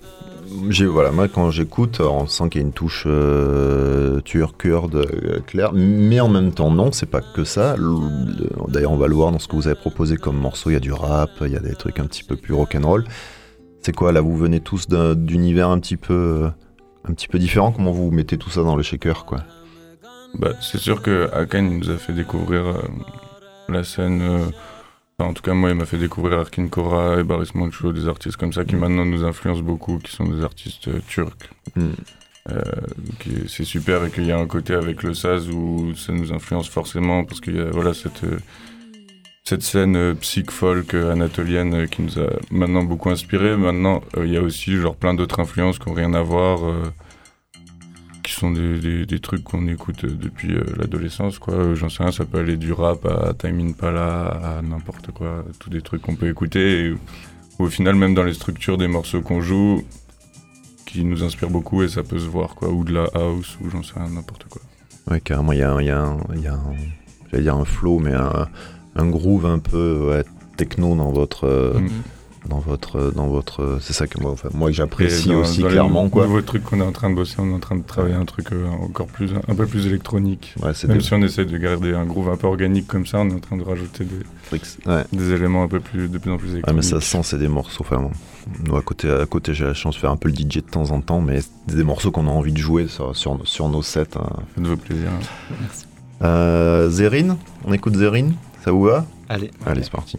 voilà, 0.86 1.10
moi, 1.10 1.28
quand 1.28 1.50
j'écoute, 1.50 2.00
on 2.00 2.26
sent 2.26 2.48
qu'il 2.50 2.60
y 2.60 2.64
a 2.64 2.66
une 2.66 2.72
touche 2.72 3.04
euh, 3.06 4.20
turque, 4.20 4.62
kurde, 4.62 4.96
euh, 4.96 5.40
claire, 5.46 5.72
mais 5.72 6.20
en 6.20 6.28
même 6.28 6.52
temps, 6.52 6.70
non, 6.70 6.92
c'est 6.92 7.06
pas 7.10 7.20
que 7.20 7.44
ça. 7.44 7.76
Le- 7.76 7.84
le- 8.38 8.50
D'ailleurs, 8.72 8.92
on 8.92 8.96
va 8.96 9.06
le 9.08 9.14
voir 9.14 9.32
dans 9.32 9.38
ce 9.38 9.48
que 9.48 9.56
vous 9.56 9.66
avez 9.66 9.76
proposé 9.78 10.16
comme 10.16 10.36
morceau. 10.38 10.70
Il 10.70 10.74
y 10.74 10.76
a 10.76 10.80
du 10.80 10.92
rap, 10.92 11.30
il 11.42 11.48
y 11.52 11.56
a 11.56 11.60
des 11.60 11.74
trucs 11.74 11.98
un 11.98 12.06
petit 12.06 12.24
peu 12.24 12.36
plus 12.36 12.54
rock'n'roll. 12.54 13.04
C'est 13.80 13.94
quoi, 13.94 14.12
là, 14.12 14.20
vous 14.20 14.36
venez 14.36 14.60
tous 14.60 14.88
d'un- 14.88 15.14
d'univers 15.14 15.68
un 15.70 15.78
petit 15.78 15.96
peu. 15.96 16.14
euh, 16.14 16.48
un 17.08 17.14
petit 17.14 17.26
peu 17.26 17.40
différent, 17.40 17.72
comment 17.72 17.90
vous 17.90 18.12
mettez 18.12 18.38
tout 18.38 18.48
ça 18.50 18.62
dans 18.62 18.76
le 18.76 18.82
shaker 18.84 19.24
quoi? 19.24 19.38
Bah, 20.38 20.52
c'est 20.60 20.78
sûr 20.78 21.02
que 21.02 21.28
Akan 21.34 21.64
il 21.66 21.78
nous 21.80 21.90
a 21.90 21.96
fait 21.96 22.12
découvrir 22.12 22.64
euh, 22.64 22.74
la 23.68 23.82
scène. 23.82 24.22
Enfin, 25.22 25.30
en 25.30 25.34
tout 25.34 25.42
cas, 25.42 25.54
moi, 25.54 25.70
il 25.70 25.76
m'a 25.76 25.86
fait 25.86 25.98
découvrir 25.98 26.38
Arkin 26.40 26.68
Kora 26.68 27.20
et 27.20 27.24
Baris 27.24 27.50
Mancho, 27.54 27.92
des 27.92 28.08
artistes 28.08 28.36
comme 28.36 28.52
ça 28.52 28.64
qui 28.64 28.76
maintenant 28.76 29.04
nous 29.04 29.24
influencent 29.24 29.62
beaucoup, 29.62 29.98
qui 29.98 30.12
sont 30.12 30.24
des 30.24 30.42
artistes 30.42 30.88
euh, 30.88 31.00
turcs. 31.08 31.50
Hmm. 31.76 31.92
Euh, 32.50 32.60
c'est 33.46 33.64
super 33.64 34.04
et 34.04 34.10
qu'il 34.10 34.26
y 34.26 34.32
a 34.32 34.38
un 34.38 34.46
côté 34.46 34.74
avec 34.74 35.04
le 35.04 35.14
Saz 35.14 35.48
où 35.48 35.94
ça 35.94 36.12
nous 36.12 36.32
influence 36.32 36.68
forcément 36.68 37.24
parce 37.24 37.40
qu'il 37.40 37.54
y 37.54 37.60
a 37.60 37.70
voilà, 37.70 37.94
cette, 37.94 38.24
euh, 38.24 38.38
cette 39.44 39.62
scène 39.62 39.94
euh, 39.94 40.14
psych 40.14 40.50
folk 40.50 40.94
euh, 40.94 41.12
anatolienne 41.12 41.86
qui 41.86 42.02
nous 42.02 42.18
a 42.18 42.30
maintenant 42.50 42.82
beaucoup 42.82 43.10
inspiré. 43.10 43.56
Maintenant, 43.56 44.02
il 44.16 44.32
y 44.32 44.36
a 44.36 44.42
aussi 44.42 44.74
genre 44.76 44.96
plein 44.96 45.14
d'autres 45.14 45.38
influences 45.38 45.78
qui 45.78 45.88
n'ont 45.88 45.94
rien 45.94 46.14
à 46.14 46.22
voir. 46.22 46.60
Sont 48.42 48.50
des, 48.50 48.78
des, 48.78 49.06
des 49.06 49.20
trucs 49.20 49.44
qu'on 49.44 49.66
écoute 49.68 50.04
euh, 50.04 50.10
depuis 50.10 50.52
euh, 50.54 50.64
l'adolescence, 50.76 51.38
quoi. 51.38 51.54
Euh, 51.54 51.74
J'en 51.76 51.88
sais 51.88 52.02
rien, 52.02 52.12
ça 52.12 52.24
peut 52.24 52.38
aller 52.38 52.56
du 52.56 52.72
rap 52.72 53.06
à 53.06 53.32
Time 53.34 53.60
Impala, 53.60 54.26
à 54.58 54.62
n'importe 54.62 55.12
quoi, 55.12 55.44
tous 55.60 55.70
des 55.70 55.80
trucs 55.80 56.02
qu'on 56.02 56.16
peut 56.16 56.28
écouter. 56.28 56.86
Et, 56.86 56.94
au 57.58 57.66
final, 57.68 57.94
même 57.94 58.14
dans 58.14 58.24
les 58.24 58.34
structures 58.34 58.78
des 58.78 58.88
morceaux 58.88 59.20
qu'on 59.20 59.40
joue, 59.40 59.82
qui 60.86 61.04
nous 61.04 61.22
inspirent 61.22 61.50
beaucoup 61.50 61.82
et 61.84 61.88
ça 61.88 62.02
peut 62.02 62.18
se 62.18 62.26
voir, 62.26 62.54
quoi. 62.56 62.68
Ou 62.70 62.84
de 62.84 62.92
la 62.92 63.04
house, 63.14 63.56
ou 63.62 63.70
j'en 63.70 63.82
sais 63.82 63.92
rien, 63.96 64.08
n'importe 64.08 64.44
quoi. 64.50 64.60
Ouais, 65.10 65.20
carrément, 65.20 65.52
il 65.52 65.58
y 65.60 65.62
a, 65.62 65.80
y 65.82 65.90
a 65.90 66.00
un, 66.02 66.16
il 66.34 66.40
y 66.42 66.46
a 66.48 66.54
un- 66.54 66.74
j'allais 67.30 67.44
dire 67.44 67.56
un 67.56 67.64
flow, 67.64 67.98
mais 68.00 68.12
un, 68.14 68.48
un 68.96 69.06
groove 69.08 69.46
un 69.46 69.58
peu 69.60 70.08
ouais, 70.10 70.24
techno 70.56 70.94
dans 70.96 71.10
votre, 71.12 71.44
euh, 71.46 71.78
Mm. 71.78 71.88
Dans 72.48 72.58
votre, 72.58 73.12
dans 73.14 73.28
votre. 73.28 73.78
C'est 73.80 73.92
ça 73.92 74.06
que 74.06 74.20
moi, 74.20 74.32
enfin, 74.32 74.48
moi 74.52 74.70
j'apprécie 74.72 75.28
dans- 75.28 75.36
aussi 75.40 75.60
dans 75.60 75.68
les 75.68 75.72
clairement, 75.74 76.08
quoi. 76.08 76.26
nouveaux 76.26 76.42
trucs 76.42 76.64
qu'on 76.64 76.80
est 76.80 76.84
en 76.84 76.90
train 76.92 77.08
de 77.10 77.14
bosser, 77.14 77.36
on 77.38 77.50
est 77.50 77.54
en 77.54 77.60
train 77.60 77.76
de 77.76 77.82
travailler 77.84 78.14
un 78.16 78.24
truc 78.24 78.52
euh, 78.52 78.66
encore 78.68 79.06
plus, 79.06 79.30
un 79.48 79.54
peu 79.54 79.66
plus 79.66 79.86
électronique. 79.86 80.54
Ouais, 80.62 80.72
Même 80.88 80.98
des 80.98 81.04
si 81.04 81.14
on 81.14 81.22
essaie 81.22 81.44
de 81.44 81.56
garder 81.56 81.94
un 81.94 82.04
groove 82.04 82.28
un 82.30 82.36
peu 82.36 82.46
organique 82.48 82.86
comme 82.88 83.06
ça, 83.06 83.18
on 83.20 83.30
est 83.30 83.34
en 83.34 83.38
train 83.38 83.56
de 83.56 83.62
rajouter 83.62 84.04
des, 84.04 84.16
Ouais. 84.86 85.04
éléments 85.34 85.62
un 85.62 85.68
peu 85.68 85.80
plus, 85.80 86.08
de 86.08 86.18
plus 86.18 86.30
en 86.32 86.36
plus 86.36 86.48
Ouais, 86.48 86.52
électroniques. 86.54 86.76
mais 86.76 87.00
ça 87.00 87.00
sent, 87.00 87.20
c'est 87.22 87.38
des 87.38 87.48
morceaux. 87.48 87.84
Enfin, 87.84 88.02
bon, 88.02 88.10
nous, 88.66 88.76
à 88.76 88.82
côté, 88.82 89.08
à 89.10 89.24
côté 89.26 89.54
j'ai 89.54 89.64
la 89.64 89.74
chance 89.74 89.94
de 89.94 90.00
faire 90.00 90.10
un 90.10 90.16
peu 90.16 90.28
le 90.28 90.34
DJ 90.34 90.56
de 90.56 90.60
temps 90.62 90.90
en 90.90 91.00
temps, 91.00 91.20
mais 91.20 91.40
c'est 91.68 91.76
des 91.76 91.84
morceaux 91.84 92.10
qu'on 92.10 92.26
a 92.26 92.30
envie 92.30 92.52
de 92.52 92.58
jouer 92.58 92.88
sur, 92.88 93.14
sur, 93.16 93.38
sur 93.44 93.68
nos 93.68 93.82
sets. 93.82 94.16
hein. 94.16 94.26
Faites-vous 94.56 94.76
plaisir. 94.76 95.10
Merci. 95.60 95.86
Euh, 96.22 96.88
Zérine 96.90 97.36
On 97.64 97.72
écoute 97.72 97.96
Zérine 97.96 98.34
Ça 98.64 98.70
vous 98.72 98.82
va? 98.84 99.06
Allez. 99.28 99.50
Allez, 99.64 99.82
c'est 99.82 99.90
parti. 99.92 100.18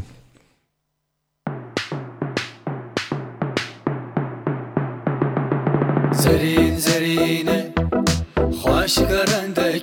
زرین 6.12 6.76
زرینه 6.76 7.72
خوش 8.62 8.98
کرنده 8.98 9.80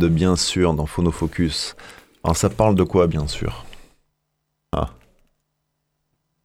de 0.00 0.08
Bien 0.08 0.34
sûr 0.34 0.74
dans 0.74 0.86
Phonofocus. 0.86 1.76
Alors 2.24 2.36
ça 2.36 2.48
parle 2.50 2.74
de 2.74 2.82
quoi 2.82 3.06
bien 3.06 3.26
sûr? 3.28 3.64
Ah. 4.72 4.90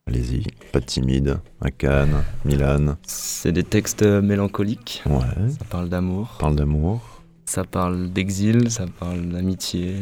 Allez-y, 0.08 0.44
pas 0.72 0.80
de 0.80 0.86
timide. 0.86 1.40
À 1.62 1.72
Cannes, 1.72 2.24
Milan. 2.44 2.98
C'est 3.08 3.52
des 3.52 3.64
textes 3.64 4.04
mélancoliques. 4.04 5.02
Ouais, 5.08 5.50
Ça 5.58 5.66
parle 5.70 5.90
d'amour. 5.90 6.36
parle 6.40 6.56
d'amour. 6.56 7.02
Ça 7.46 7.64
parle 7.64 8.10
d'exil. 8.12 8.70
Ça 8.70 8.86
parle 9.00 9.22
d'amitié. 9.30 9.96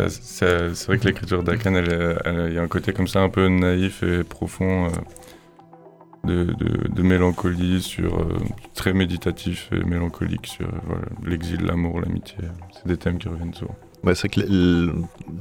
Euh, 0.00 0.08
C'est 0.08 0.86
vrai 0.86 0.98
que 0.98 1.06
l'écriture 1.06 1.42
d'Akan, 1.42 1.74
elle 1.74 1.90
est- 1.92 2.16
elle- 2.24 2.48
il 2.50 2.54
y 2.54 2.58
a 2.58 2.62
un 2.62 2.68
côté 2.68 2.92
comme 2.92 3.06
ça 3.08 3.20
un 3.20 3.28
peu 3.30 3.48
naïf 3.48 4.02
et 4.02 4.24
profond 4.24 4.86
euh, 4.86 4.90
de, 6.24 6.44
de- 6.44 6.88
de 6.88 7.02
mélancolie, 7.02 7.80
sur 7.82 8.18
euh, 8.20 8.38
très 8.74 8.92
méditatif 8.92 9.68
et 9.72 9.82
mélancolique 9.84 10.46
sur 10.46 10.66
euh, 10.66 10.70
voilà, 10.86 11.02
l'exil, 11.24 11.62
l'amour, 11.64 12.00
l'amitié. 12.00 12.36
C'est 12.72 12.86
des 12.86 12.96
thèmes 12.96 13.18
qui 13.18 13.28
reviennent 13.28 13.54
souvent. 13.54 13.74
Ouais, 14.04 14.16
c'est 14.16 14.28
que 14.28 14.40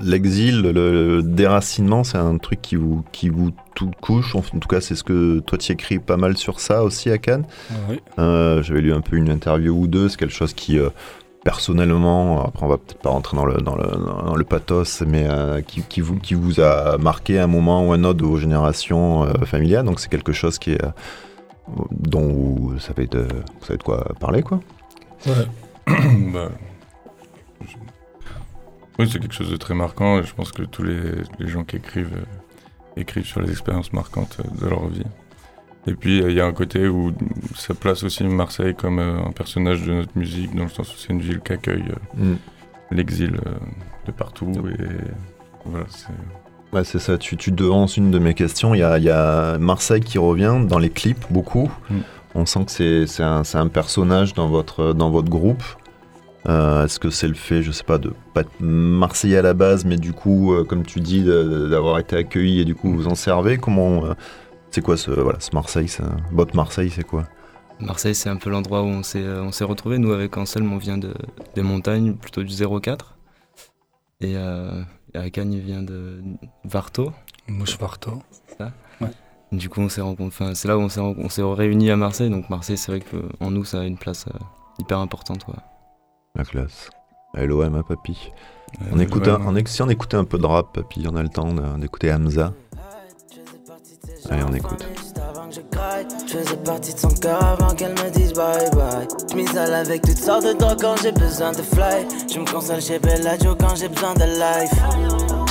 l'exil, 0.02 0.62
le, 0.62 0.72
le 0.72 1.24
déracinement, 1.24 2.04
c'est 2.04 2.18
un 2.20 2.38
truc 2.38 2.62
qui 2.62 2.76
vous, 2.76 3.04
qui 3.12 3.30
vous 3.30 3.52
tout 3.74 3.90
couche. 4.02 4.36
En 4.36 4.42
tout 4.42 4.68
cas, 4.68 4.82
c'est 4.82 4.94
ce 4.96 5.04
que 5.04 5.40
toi, 5.40 5.58
tu 5.58 5.72
écris 5.72 5.98
pas 5.98 6.18
mal 6.18 6.38
sur 6.38 6.60
ça 6.60 6.84
aussi 6.84 7.10
à 7.10 7.18
Cannes. 7.18 7.46
Oui. 7.90 8.00
Euh, 8.20 8.62
J'avais 8.62 8.82
lu 8.82 8.94
un 8.94 9.02
peu 9.02 9.16
une 9.16 9.30
interview 9.30 9.74
ou 9.76 9.88
deux. 9.88 10.10
C'est 10.10 10.18
quelque 10.18 10.34
chose 10.36 10.54
qui, 10.54 10.78
euh, 10.78 10.90
personnellement, 11.44 12.46
après, 12.46 12.66
on 12.66 12.70
va 12.70 12.78
peut-être 12.78 13.02
pas 13.02 13.10
rentrer 13.10 13.36
dans 13.38 13.46
le, 13.46 13.56
dans 13.62 13.76
le, 13.76 13.88
dans 14.26 14.36
le 14.36 14.44
pathos, 14.44 15.02
mais 15.02 15.26
euh, 15.28 15.62
qui, 15.62 15.82
qui 15.84 16.02
vous, 16.02 16.18
qui 16.18 16.34
vous 16.36 16.60
a 16.62 16.98
marqué 16.98 17.40
un 17.40 17.48
moment 17.48 17.86
ou 17.88 17.94
un 17.94 18.04
autre 18.04 18.20
de 18.20 18.26
vos 18.26 18.38
générations 18.38 19.24
euh, 19.24 19.34
familiales. 19.46 19.86
Donc, 19.86 20.00
c'est 20.00 20.10
quelque 20.10 20.34
chose 20.34 20.60
qui 20.60 20.72
est, 20.74 20.84
euh, 20.84 20.90
dont 21.92 22.28
vous 22.32 22.80
savez, 22.80 23.08
de, 23.08 23.22
vous 23.22 23.66
savez 23.66 23.78
de 23.78 23.84
quoi 23.84 24.04
parler, 24.20 24.42
quoi. 24.44 24.60
Bah, 25.88 26.50
je- 27.62 27.76
Oui, 29.00 29.10
c'est 29.12 29.20
quelque 29.20 29.34
chose 29.34 29.50
de 29.52 29.58
très 29.58 29.74
marquant 29.74 30.20
et 30.20 30.24
je 30.24 30.34
pense 30.34 30.52
que 30.52 30.64
tous 30.64 30.84
les, 30.84 31.00
les 31.40 31.48
gens 31.48 31.64
qui 31.64 31.78
écrivent 31.78 32.14
euh, 32.16 33.00
écrivent 33.02 33.26
sur 33.26 33.42
les 33.42 33.50
expériences 33.52 33.92
marquantes 33.94 34.38
de 34.62 34.68
leur 34.68 34.86
vie. 34.88 35.04
Et 35.88 35.94
puis 35.96 36.22
euh, 36.22 36.30
il 36.30 36.38
y 36.38 36.42
a 36.42 36.46
un 36.46 36.54
côté 36.54 36.88
où 36.88 37.12
ça 37.56 37.74
place 37.74 38.04
aussi 38.04 38.24
Marseille 38.24 38.76
comme 38.76 39.00
euh, 39.00 39.18
un 39.26 39.32
personnage 39.32 39.84
de 39.86 39.94
notre 39.94 40.16
musique, 40.16 40.56
dans 40.56 40.64
le 40.64 40.70
sens 40.70 40.94
où 40.94 40.98
c'est 40.98 41.12
une 41.12 41.22
ville 41.22 41.40
qui 41.40 41.54
accueille 41.54 41.86
euh, 41.90 42.24
Mm. 42.26 42.36
l'exil 42.92 43.40
de 44.06 44.12
partout. 44.12 44.52
Et 44.70 44.84
voilà, 45.66 45.86
c'est. 45.90 46.08
Ouais, 46.74 46.84
c'est 46.86 47.00
ça, 47.00 47.18
tu, 47.18 47.36
tu 47.36 47.52
devances 47.52 47.98
une 47.98 48.12
de 48.12 48.20
mes 48.20 48.34
questions. 48.34 48.74
Il 48.74 48.80
y 48.80 48.84
a, 48.84 48.98
il 48.98 49.04
y 49.04 49.10
a 49.10 49.58
Marseille 49.58 50.00
qui 50.02 50.18
revient 50.18 50.56
dans 50.68 50.80
les 50.80 50.90
clips, 50.90 51.26
beaucoup. 51.30 51.70
Mm. 51.90 51.96
On 52.36 52.46
sent 52.46 52.66
que 52.66 53.06
c'est 53.08 53.24
un, 53.24 53.68
personnage 53.68 54.34
dans 54.34 54.48
votre, 54.48 54.94
dans 54.94 55.10
votre 55.10 55.30
groupe. 55.30 55.64
Euh, 56.48 56.86
Est-ce 56.86 56.98
que 57.00 57.10
c'est 57.10 57.28
le 57.28 57.34
fait, 57.34 57.62
je 57.62 57.72
sais 57.72 57.84
pas, 57.84 57.98
de 57.98 58.14
pas 58.34 58.42
être 58.42 58.62
Marseillais 58.62 59.38
à 59.38 59.42
la 59.42 59.54
base, 59.54 59.84
mais 59.84 59.98
du 59.98 60.14
coup, 60.14 60.54
euh, 60.54 60.64
comme 60.64 60.84
tu 60.84 61.02
dis, 61.02 61.24
d'avoir 61.24 62.00
été 62.00 62.16
accueilli 62.16 62.62
et 62.62 62.66
du 62.66 62.74
coup 62.74 62.94
vous 62.94 63.08
en 63.08 63.16
servez? 63.16 63.58
Comment 63.58 64.06
euh, 64.06 64.14
C'est 64.72 64.82
quoi 64.82 64.98
ce, 64.98 65.12
voilà, 65.12 65.40
ce 65.40 65.50
Marseille 65.54 65.88
ça- 65.88 66.04
Votre 66.32 66.56
Marseille, 66.56 66.90
c'est 66.90 67.04
quoi? 67.04 67.26
Marseille, 67.80 68.16
c'est 68.16 68.30
un 68.30 68.36
peu 68.38 68.50
l'endroit 68.50 68.82
où 68.84 68.86
on 68.86 69.04
s'est 69.04 69.24
euh, 69.24 69.44
on 69.44 69.52
s'est 69.52 69.64
retrouvés. 69.64 69.98
Nous, 69.98 70.12
avec 70.12 70.38
Anselme, 70.38 70.72
on 70.72 70.78
vient 70.78 70.98
de, 70.98 71.14
des 71.56 71.62
montagnes, 71.64 72.14
plutôt 72.16 72.44
du 72.44 72.54
04. 72.56 73.18
Et, 74.22 74.36
euh, 74.38 74.84
il 75.16 75.60
vient 75.60 75.82
de 75.82 76.22
Varto. 76.64 77.12
Mouche 77.48 77.78
Varto. 77.78 78.22
Du 79.52 79.68
coup, 79.68 79.82
on 79.82 79.90
s'est 79.90 80.00
rencontrés. 80.02 80.46
Enfin, 80.46 80.56
c'est 80.56 80.68
là 80.70 80.78
où 80.78 80.82
on 80.82 80.88
s'est 80.90 81.02
rencontrés- 81.02 81.26
on 81.26 81.30
s'est 81.30 81.44
réunis 81.44 81.92
à 81.92 81.98
Marseille. 81.98 82.30
Donc 82.30 82.50
Marseille, 82.50 82.78
c'est 82.78 82.92
vrai 82.92 83.02
qu'en 83.02 83.52
nous, 83.52 83.66
ça 83.66 83.82
a 83.82 83.84
une 83.84 83.98
place 83.98 84.26
euh, 84.34 84.38
hyper 84.80 85.00
importante. 85.00 85.44
quoi. 85.44 85.56
La 86.36 86.46
classe. 86.46 86.90
LOM, 87.34 87.76
hein, 87.76 87.84
papy? 87.88 88.32
Euh, 88.82 88.86
On 88.94 89.00
écoute 89.00 89.28
un, 89.28 89.38
ouais, 89.40 89.46
on, 89.48 89.56
éc- 89.56 89.68
si 89.68 89.82
on 89.82 89.90
écoutait 89.90 90.16
un 90.18 90.24
peu 90.24 90.38
de 90.38 90.46
rap, 90.46 90.72
papy, 90.74 91.06
on 91.12 91.16
a 91.18 91.24
le 91.24 91.30
temps 91.30 91.54
d'écouter 91.78 92.14
Hamza. 92.14 92.54
Allez, 94.32 94.44
on 94.44 94.54
écoute. 94.54 94.86
Je 96.26 96.38
faisais 96.38 96.56
partie 96.58 96.94
de 96.94 97.00
son 97.00 97.10
cœur 97.10 97.44
avant 97.44 97.74
qu'elle 97.76 97.92
me 97.92 98.10
dise 98.12 98.34
bye 98.34 98.70
bye. 98.72 99.08
Je 99.30 99.36
m'isole 99.36 99.74
avec 99.74 100.02
toutes 100.04 100.18
sortes 100.18 100.46
de 100.46 100.54
drogues 100.54 100.80
quand 100.80 100.96
j'ai 101.04 101.12
besoin 101.12 101.52
de 101.52 101.62
fly. 101.62 102.08
Je 102.34 102.40
me 102.40 102.50
console 102.50 102.82
chez 102.82 102.98
Bellagio 103.00 103.56
quand 103.60 103.76
j'ai 103.76 103.90
besoin 103.90 104.14
de 104.14 104.24
life. 104.24 104.72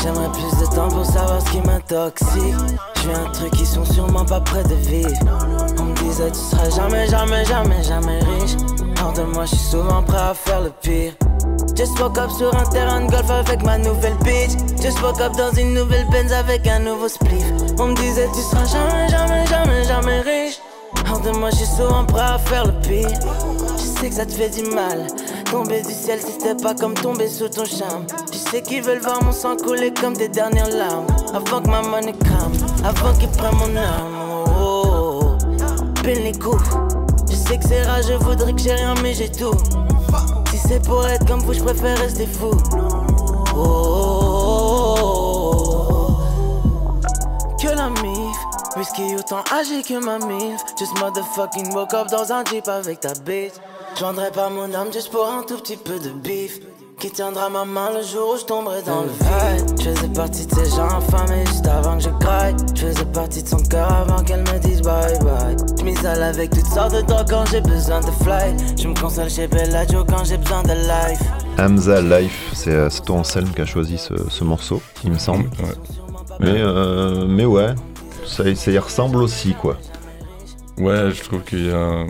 J'aimerais 0.02 0.30
plus 0.32 0.60
de 0.60 0.74
temps 0.74 0.88
pour 0.88 1.04
savoir 1.04 1.42
ce 1.46 1.50
qui 1.50 1.60
m'intoxique. 1.60 2.54
Je 2.96 3.00
fais 3.00 3.14
un 3.14 3.30
truc 3.30 3.50
qui 3.52 3.66
sont 3.66 3.84
sûrement 3.84 4.24
pas 4.24 4.40
près 4.40 4.62
de 4.62 4.74
vivre. 4.74 5.10
On 5.78 5.84
me 5.84 5.94
disait 5.96 6.30
tu 6.30 6.38
seras 6.38 6.70
jamais, 6.70 7.06
jamais, 7.06 7.44
jamais, 7.44 7.82
jamais 7.82 8.18
riche. 8.20 8.56
Hors 9.02 9.12
de 9.12 9.22
moi, 9.22 9.44
je 9.44 9.56
suis 9.56 9.70
souvent 9.70 10.02
prêt 10.02 10.16
à 10.16 10.32
faire 10.32 10.62
le 10.62 10.70
pire. 10.80 11.12
Just 11.80 11.98
woke 11.98 12.18
up 12.18 12.30
sur 12.30 12.54
un 12.54 12.64
terrain 12.64 13.06
de 13.06 13.10
golf 13.10 13.30
avec 13.30 13.62
ma 13.62 13.78
nouvelle 13.78 14.14
bitch. 14.22 14.50
Just 14.82 15.00
woke 15.00 15.18
up 15.18 15.34
dans 15.38 15.50
une 15.52 15.72
nouvelle 15.72 16.06
Benz 16.10 16.30
avec 16.30 16.66
un 16.66 16.80
nouveau 16.80 17.08
spliff. 17.08 17.42
On 17.78 17.86
me 17.86 17.94
disait 17.96 18.28
tu 18.34 18.42
seras 18.42 18.66
jamais, 18.66 19.08
jamais, 19.08 19.46
jamais, 19.46 19.84
jamais 19.84 20.20
riche. 20.20 20.60
Hors 21.10 21.20
de 21.20 21.30
moi, 21.30 21.48
je 21.48 21.56
suis 21.56 21.66
souvent 21.78 22.04
prêt 22.04 22.20
à 22.20 22.36
faire 22.36 22.66
le 22.66 22.72
pire. 22.86 23.08
Je 23.78 23.98
sais 23.98 24.10
que 24.10 24.14
ça 24.14 24.26
te 24.26 24.32
fait 24.32 24.50
du 24.50 24.68
mal. 24.74 25.06
Tomber 25.50 25.80
du 25.80 25.94
ciel 25.94 26.20
si 26.20 26.32
c'était 26.32 26.62
pas 26.62 26.74
comme 26.74 26.92
tomber 26.92 27.28
sous 27.28 27.48
ton 27.48 27.64
charme. 27.64 28.04
Je 28.30 28.36
sais 28.36 28.60
qu'ils 28.60 28.82
veulent 28.82 29.00
voir 29.00 29.24
mon 29.24 29.32
sang 29.32 29.56
couler 29.56 29.94
comme 29.94 30.14
des 30.14 30.28
dernières 30.28 30.68
larmes. 30.68 31.06
Avant 31.32 31.62
que 31.62 31.68
ma 31.70 31.80
money 31.80 32.12
crame, 32.12 32.52
avant 32.84 33.14
qu'ils 33.14 33.30
prennent 33.30 33.56
mon 33.56 33.74
âme. 33.74 34.18
Oh, 34.30 34.44
oh, 34.60 35.20
oh. 35.22 36.02
Pile 36.02 36.24
les 36.24 36.32
coups. 36.32 36.62
Je 37.30 37.36
sais 37.36 37.56
que 37.56 37.66
c'est 37.66 37.84
rare, 37.84 38.02
je 38.06 38.22
voudrais 38.22 38.52
que 38.52 38.60
j'ai 38.60 38.74
rien, 38.74 38.92
mais 39.02 39.14
j'ai 39.14 39.32
tout. 39.32 39.54
Si 40.50 40.58
c'est 40.58 40.84
pour 40.84 41.06
être 41.06 41.24
comme 41.26 41.40
vous, 41.40 41.52
je 41.52 41.62
préfère 41.62 41.96
rester 41.98 42.26
fou. 42.26 42.50
Oh. 43.56 44.90
Que 47.60 47.68
la 47.68 47.90
mif, 47.90 48.36
whisky 48.76 49.14
autant 49.16 49.44
âgé 49.52 49.82
que 49.82 50.02
ma 50.04 50.18
mif. 50.18 50.60
Just 50.78 50.98
motherfucking 50.98 51.72
woke 51.72 51.94
up 51.94 52.08
dans 52.08 52.32
un 52.32 52.44
jeep 52.44 52.66
avec 52.66 53.00
ta 53.00 53.14
bitch. 53.14 53.52
Je 53.96 54.00
vendrais 54.00 54.32
pas 54.32 54.48
mon 54.48 54.74
âme 54.74 54.92
juste 54.92 55.10
pour 55.10 55.26
un 55.28 55.42
tout 55.44 55.58
petit 55.58 55.76
peu 55.76 55.98
de 56.00 56.10
bif. 56.10 56.58
Qui 57.00 57.10
tiendra 57.10 57.48
ma 57.48 57.64
main 57.64 57.88
le 57.94 58.02
jour 58.02 58.34
où 58.34 58.38
je 58.38 58.44
tomberai 58.44 58.82
dans 58.82 59.00
le 59.00 59.08
vide? 59.08 59.80
Je 59.80 59.88
faisais 59.88 60.08
partie 60.08 60.46
de 60.46 60.54
ces 60.54 60.76
gens 60.76 60.86
affamés 60.86 61.46
juste 61.46 61.66
avant 61.66 61.96
que 61.96 62.02
je 62.04 62.10
graille. 62.10 62.54
Je 62.74 62.88
faisais 62.88 63.04
partie 63.06 63.42
de 63.42 63.48
son 63.48 63.56
cœur 63.56 63.90
avant 63.90 64.22
qu'elle 64.22 64.40
me 64.42 64.58
dise 64.58 64.82
bye 64.82 65.18
bye. 65.20 65.56
Je 65.78 65.82
m'isole 65.82 66.22
avec 66.22 66.50
toutes 66.50 66.66
sortes 66.66 66.94
de 66.94 67.00
drogues 67.00 67.30
quand 67.30 67.46
j'ai 67.50 67.62
besoin 67.62 68.00
de 68.00 68.10
fly. 68.22 68.54
Je 68.78 68.86
me 68.86 68.94
console 69.00 69.30
chez 69.30 69.46
Bellagio 69.46 70.04
quand 70.04 70.24
j'ai 70.24 70.36
besoin 70.36 70.62
de 70.62 70.72
life. 70.72 71.22
Hamza 71.58 72.02
Life, 72.02 72.50
c'est 72.52 72.72
euh, 72.74 72.90
c'est 72.90 73.02
toi 73.02 73.16
Anselme 73.16 73.48
qui 73.48 73.62
a 73.62 73.66
choisi 73.66 73.96
ce, 73.96 74.12
ce 74.28 74.44
morceau, 74.44 74.82
il 75.02 75.12
me 75.12 75.18
semble. 75.18 75.44
Ouais. 75.44 75.74
Mais, 76.40 76.60
euh, 76.60 77.24
mais 77.26 77.46
ouais, 77.46 77.74
ça, 78.26 78.44
ça 78.54 78.70
y 78.70 78.78
ressemble 78.78 79.22
aussi, 79.22 79.54
quoi. 79.54 79.78
Ouais, 80.76 81.10
je 81.12 81.22
trouve 81.22 81.40
qu'il 81.44 81.66
y 81.66 81.72
a 81.72 82.04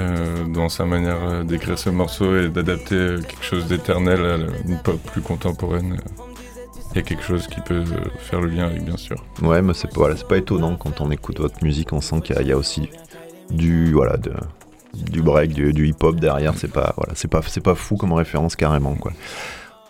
euh, 0.00 0.44
dans 0.46 0.68
sa 0.68 0.84
manière 0.84 1.18
euh, 1.22 1.42
d'écrire 1.44 1.78
ce 1.78 1.90
morceau 1.90 2.36
et 2.36 2.48
d'adapter 2.48 2.94
euh, 2.94 3.20
quelque 3.20 3.44
chose 3.44 3.66
d'éternel 3.66 4.20
à 4.24 4.68
une 4.68 4.78
pop 4.78 4.98
plus 5.12 5.20
contemporaine. 5.20 5.96
Il 6.92 6.96
y 6.96 6.98
a 6.98 7.02
quelque 7.02 7.22
chose 7.22 7.46
qui 7.46 7.60
peut 7.60 7.84
faire 8.18 8.40
le 8.40 8.48
lien 8.48 8.66
avec, 8.66 8.84
bien 8.84 8.96
sûr. 8.96 9.16
Ouais, 9.42 9.62
mais 9.62 9.74
c'est 9.74 9.88
pas, 9.88 9.94
voilà, 10.00 10.14
pas 10.16 10.38
étonnant 10.38 10.76
quand 10.76 11.00
on 11.00 11.10
écoute 11.10 11.38
votre 11.38 11.62
musique, 11.62 11.92
on 11.92 12.00
sent 12.00 12.20
qu'il 12.22 12.34
y 12.34 12.38
a- 12.38 12.42
il 12.42 12.48
y, 12.48 12.52
a 12.52 12.56
aussi 12.56 12.88
du, 13.50 13.92
voilà, 13.92 14.16
de, 14.16 14.32
du 14.94 15.22
break, 15.22 15.52
du, 15.52 15.72
du 15.72 15.86
hip-hop 15.88 16.16
derrière. 16.16 16.54
C'est 16.56 16.72
pas, 16.72 16.92
voilà, 16.96 17.12
c'est 17.14 17.28
pas, 17.28 17.42
c'est 17.46 17.62
pas 17.62 17.76
fou 17.76 17.96
comme 17.96 18.12
référence 18.12 18.56
carrément, 18.56 18.94
quoi. 18.96 19.12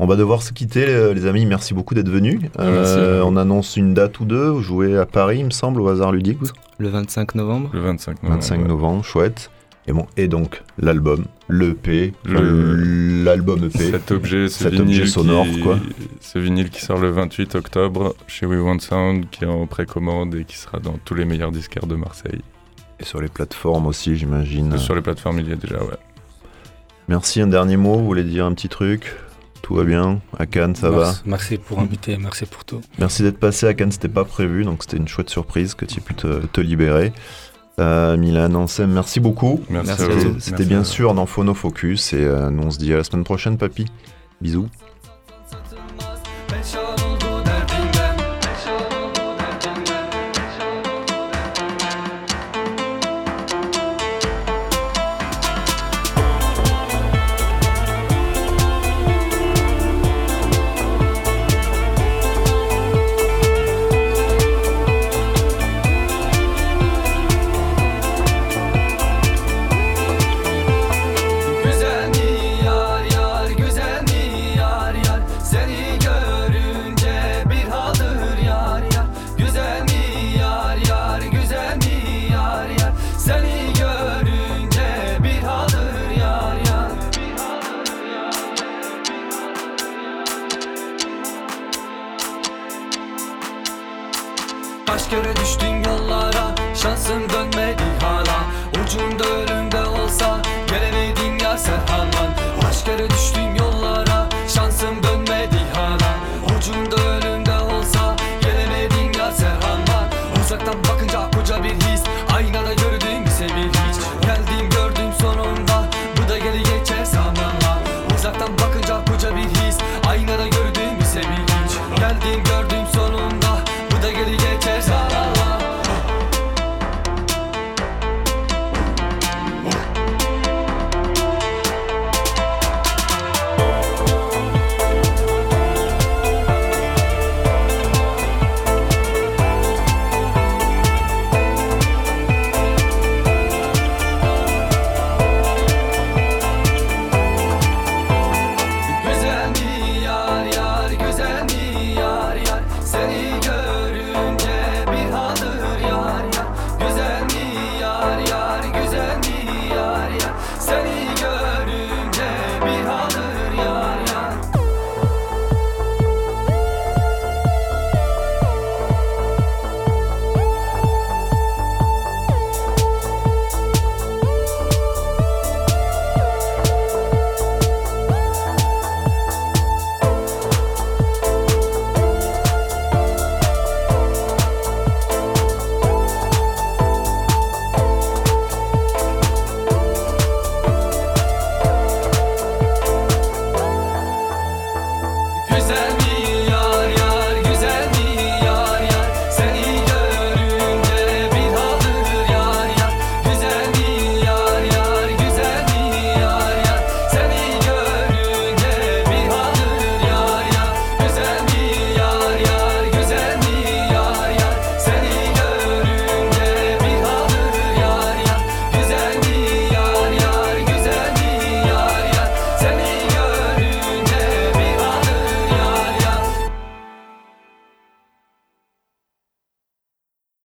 On 0.02 0.06
va 0.06 0.16
devoir 0.16 0.42
se 0.42 0.54
quitter, 0.54 0.86
les, 1.14 1.26
amis. 1.26 1.44
Merci 1.44 1.74
beaucoup 1.74 1.94
d'être 1.94 2.08
venus. 2.08 2.40
Euh, 2.58 3.20
on 3.22 3.36
annonce 3.36 3.76
une 3.76 3.92
date 3.92 4.18
ou 4.20 4.24
deux. 4.24 4.48
Vous 4.48 4.62
jouez 4.62 4.96
à 4.96 5.04
Paris, 5.04 5.40
il 5.40 5.44
me 5.44 5.50
semble, 5.50 5.78
au 5.82 5.88
hasard 5.88 6.10
ludique. 6.10 6.38
vous 6.40 6.48
Le 6.78 6.88
25 6.88 7.34
novembre. 7.34 7.68
Le 7.74 7.80
25 7.80 8.22
novembre. 8.22 8.40
25 8.40 8.60
ouais. 8.62 8.66
novembre, 8.66 9.04
chouette. 9.04 9.50
Et 9.86 9.92
bon, 9.92 10.06
et 10.16 10.28
donc 10.28 10.62
l'album, 10.78 11.24
l'EP, 11.48 12.12
Le- 12.24 13.24
l'album 13.24 13.64
EP. 13.64 13.78
Cet 13.90 14.10
objet, 14.12 14.48
ce 14.48 14.64
Cet 14.64 14.72
vinyle 14.74 15.00
objet 15.00 15.06
sonore, 15.10 15.46
qui- 15.46 15.60
quoi. 15.60 15.78
Ce 16.20 16.38
vinyle 16.38 16.70
qui 16.70 16.80
sort 16.82 16.98
le 16.98 17.10
28 17.10 17.54
octobre 17.54 18.14
chez 18.26 18.46
We 18.46 18.60
Want 18.60 18.78
Sound, 18.80 19.30
qui 19.30 19.44
est 19.44 19.48
en 19.48 19.66
précommande 19.66 20.34
et 20.34 20.44
qui 20.44 20.56
sera 20.58 20.78
dans 20.78 20.98
tous 21.04 21.14
les 21.14 21.24
meilleurs 21.24 21.50
disquaires 21.50 21.86
de 21.86 21.96
Marseille. 21.96 22.40
Et 23.00 23.04
sur 23.04 23.20
les 23.20 23.28
plateformes 23.28 23.86
aussi, 23.86 24.16
j'imagine. 24.16 24.76
Sur 24.78 24.94
les 24.94 25.00
plateformes, 25.00 25.40
il 25.40 25.48
y 25.48 25.52
a 25.52 25.56
déjà, 25.56 25.78
ouais. 25.82 25.96
Merci, 27.08 27.40
un 27.40 27.46
dernier 27.48 27.76
mot, 27.76 27.94
vous 27.98 28.04
voulez 28.04 28.22
dire 28.24 28.44
un 28.46 28.52
petit 28.52 28.68
truc? 28.68 29.14
Tout 29.62 29.74
va 29.74 29.84
bien? 29.84 30.20
À 30.38 30.46
Cannes, 30.46 30.74
ça 30.76 30.90
va? 30.90 30.98
Merci, 31.06 31.22
merci 31.26 31.56
pour 31.58 31.80
inviter, 31.80 32.16
merci 32.16 32.46
pour 32.46 32.64
tout. 32.64 32.80
Merci 32.98 33.22
d'être 33.22 33.38
passé 33.38 33.66
à 33.66 33.74
Cannes, 33.74 33.92
c'était 33.92 34.08
pas 34.08 34.24
prévu, 34.24 34.64
donc 34.64 34.82
c'était 34.82 34.96
une 34.96 35.08
chouette 35.08 35.30
surprise 35.30 35.74
que 35.74 35.84
tu 35.84 35.98
aies 35.98 36.02
pu 36.02 36.14
te, 36.14 36.46
te 36.46 36.60
libérer. 36.60 37.12
Euh, 37.78 38.16
Milan, 38.16 38.54
Ansem, 38.54 38.90
merci 38.90 39.20
beaucoup. 39.20 39.60
Merci, 39.70 39.88
Merci 39.88 40.02
à 40.02 40.28
vous. 40.28 40.40
C'était 40.40 40.64
bien 40.64 40.84
sûr 40.84 41.14
dans 41.14 41.26
Phono 41.26 41.54
Focus 41.54 42.12
et 42.12 42.16
euh, 42.18 42.50
nous 42.50 42.64
on 42.64 42.70
se 42.70 42.78
dit 42.78 42.92
à 42.92 42.98
la 42.98 43.04
semaine 43.04 43.24
prochaine, 43.24 43.56
papy. 43.56 43.86
Bisous. 44.40 44.68